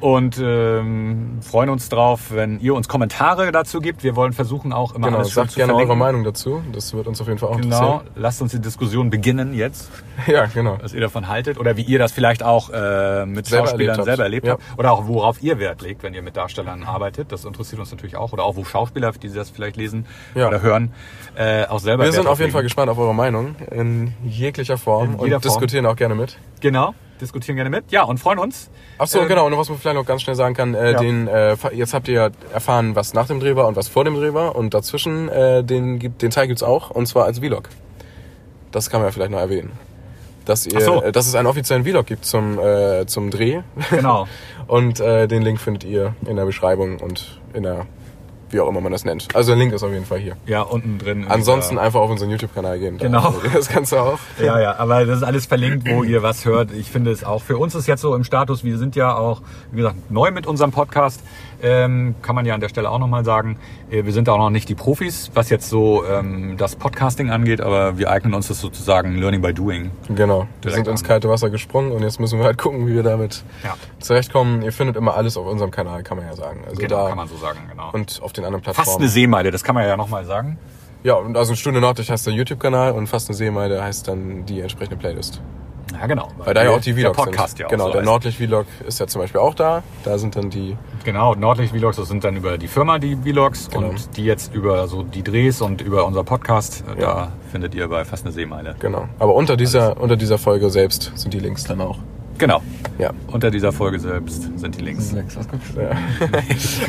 [0.00, 4.02] und ähm, freuen uns drauf, wenn ihr uns Kommentare dazu gibt.
[4.04, 5.90] Wir wollen versuchen auch immer Genau, alles sagt zu gerne verlinken.
[5.90, 6.62] eure Meinung dazu.
[6.72, 10.04] Das wird uns auf jeden Fall auch Genau, lasst uns die Diskussion beginnen jetzt, interessieren.
[10.26, 10.78] Ja, genau.
[10.80, 14.04] was ihr davon haltet oder wie ihr das vielleicht auch äh, mit Selber Schauspielern erlebt
[14.06, 14.52] selber erlebt Ja.
[14.54, 17.30] habt oder auch worauf ihr Wert legt, wenn ihr mit Darstellern arbeitet.
[17.32, 20.48] Das interessiert uns natürlich auch oder auch wo Schauspieler, die das vielleicht lesen Ja.
[20.48, 20.92] oder hören,
[21.36, 22.66] äh, auch selber Wir Wert sind auf jeden Fall legen.
[22.66, 25.40] gespannt auf eure Meinung in jeglicher Form In und Form.
[25.40, 26.36] diskutieren auch gerne mit.
[26.60, 27.90] Genau, diskutieren gerne mit.
[27.90, 28.70] Ja, und freuen uns.
[28.98, 29.46] Ach so, Ähm, genau.
[29.46, 30.98] Und was man vielleicht noch ganz schnell sagen kann, äh, Ja.
[30.98, 34.04] den, äh, jetzt habt ihr ja erfahren, was nach dem Dreh war und was vor
[34.04, 34.56] dem Dreh war.
[34.56, 37.68] Und dazwischen, äh, den, gibt, den Teil gibt's auch, und zwar als Vlog.
[38.72, 39.72] Das kann man ja vielleicht noch erwähnen.
[40.44, 41.02] Dass, ihr, so.
[41.02, 43.60] äh, dass es einen offiziellen Vlog gibt zum, äh, zum Dreh.
[43.90, 44.26] Genau.
[44.66, 47.86] und äh, den Link findet ihr in der Beschreibung und in der,
[48.50, 49.28] wie auch immer man das nennt.
[49.34, 50.36] Also der Link ist auf jeden Fall hier.
[50.46, 51.22] Ja, unten drin.
[51.24, 52.98] in Ansonsten dieser- einfach auf unseren YouTube-Kanal gehen.
[52.98, 53.34] Da Genau.
[53.52, 54.18] Das Ganze auch.
[54.42, 56.70] Ja, ja, aber das ist alles verlinkt, wo ihr was hört.
[56.72, 59.42] Ich finde es auch für uns ist jetzt so im Status, wir sind ja auch,
[59.72, 61.20] wie gesagt, neu mit unserem Podcast.
[61.60, 63.58] Ähm, kann man ja an der Stelle auch nochmal sagen.
[63.90, 67.60] Äh, wir sind auch noch nicht die Profis, was jetzt so ähm, das Podcasting angeht,
[67.60, 69.90] aber wir eignen uns das sozusagen Learning by Doing.
[70.08, 70.46] Genau.
[70.62, 73.42] Wir sind ins kalte Wasser gesprungen und jetzt müssen wir halt gucken, wie wir damit
[73.64, 73.74] Ja.
[73.98, 74.62] zurechtkommen.
[74.62, 76.60] Ihr findet immer alles auf unserem Kanal, kann man ja sagen.
[76.64, 77.90] Also Genau, da kann man so sagen, genau.
[77.92, 79.02] und auf den anderen Fast Plattformen.
[79.02, 80.58] eine Seemeile, das kann man ja nochmal sagen.
[81.02, 84.60] ja, und also Stunde Nordlicht heißt der YouTube-Kanal und Fast eine Seemeile heißt dann die
[84.60, 85.40] entsprechende Playlist.
[86.00, 86.28] Ja, genau.
[86.38, 87.60] Weil da ja auch die der Vlogs Podcast sind.
[87.60, 88.06] ja auch genau, so der heißt.
[88.06, 89.82] Nordlicht-Vlog ist ja zum Beispiel auch da.
[90.04, 93.88] Da sind dann die, Genau, Nordlicht-Vlogs, das sind dann über die Firma die Vlogs Genau.
[93.88, 97.14] und die jetzt über so die Drehs und über unser Podcast, äh, Ja.
[97.14, 98.76] da findet ihr bei Fast eine Seemeile.
[98.78, 99.08] genau.
[99.18, 101.98] Aber unter dieser, unter dieser Folge selbst sind die Links dann auch.
[102.38, 102.60] Genau.
[102.98, 103.10] Ja.
[103.32, 105.12] Unter dieser Folge selbst sind die Links.
[105.76, 105.90] ja.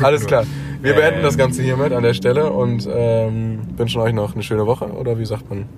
[0.06, 0.44] Alles klar.
[0.80, 1.24] Wir beenden Ähm.
[1.24, 4.86] das Ganze hiermit an der Stelle und ähm, wünschen euch noch eine schöne Woche.
[4.92, 5.68] Oder wie sagt man?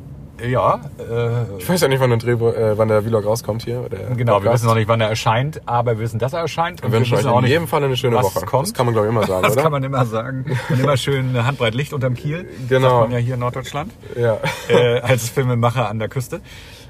[0.41, 3.83] Ja, äh, Ich weiß ja nicht, wann der, Dreh, äh, wann der Vlog rauskommt hier.
[3.91, 4.55] Der genau, wir Podcast.
[4.55, 6.83] wissen noch nicht, wann er erscheint, aber wir wissen, dass er erscheint.
[6.83, 8.45] Wir wünschen euch in nicht, jedem Fall eine schöne was Woche.
[8.47, 8.67] kommt.
[8.69, 9.63] Das kann man, glaube ich, immer sagen, Das oder?
[9.63, 10.45] kann man immer sagen.
[10.69, 12.49] Und immer schön eine Handbreit Licht unterm Kiel.
[12.69, 12.89] Genau.
[12.89, 13.93] Sagt man ja hier in Norddeutschland.
[14.17, 14.39] ja.
[14.69, 16.41] Äh, als Filmemacher an der Küste.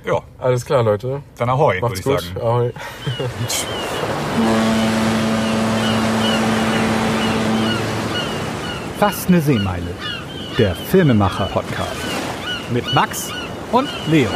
[0.04, 1.22] Ja, Alles klar, Leute.
[1.36, 2.20] dann Ahoi, würde Macht's ich gut.
[2.20, 2.40] sagen.
[2.40, 2.72] Ahoi.
[8.98, 9.94] Fast eine Seemeile.
[10.58, 11.96] Der Filmemacher-Podcast.
[12.72, 13.30] Mit Max
[13.70, 14.30] und Leo.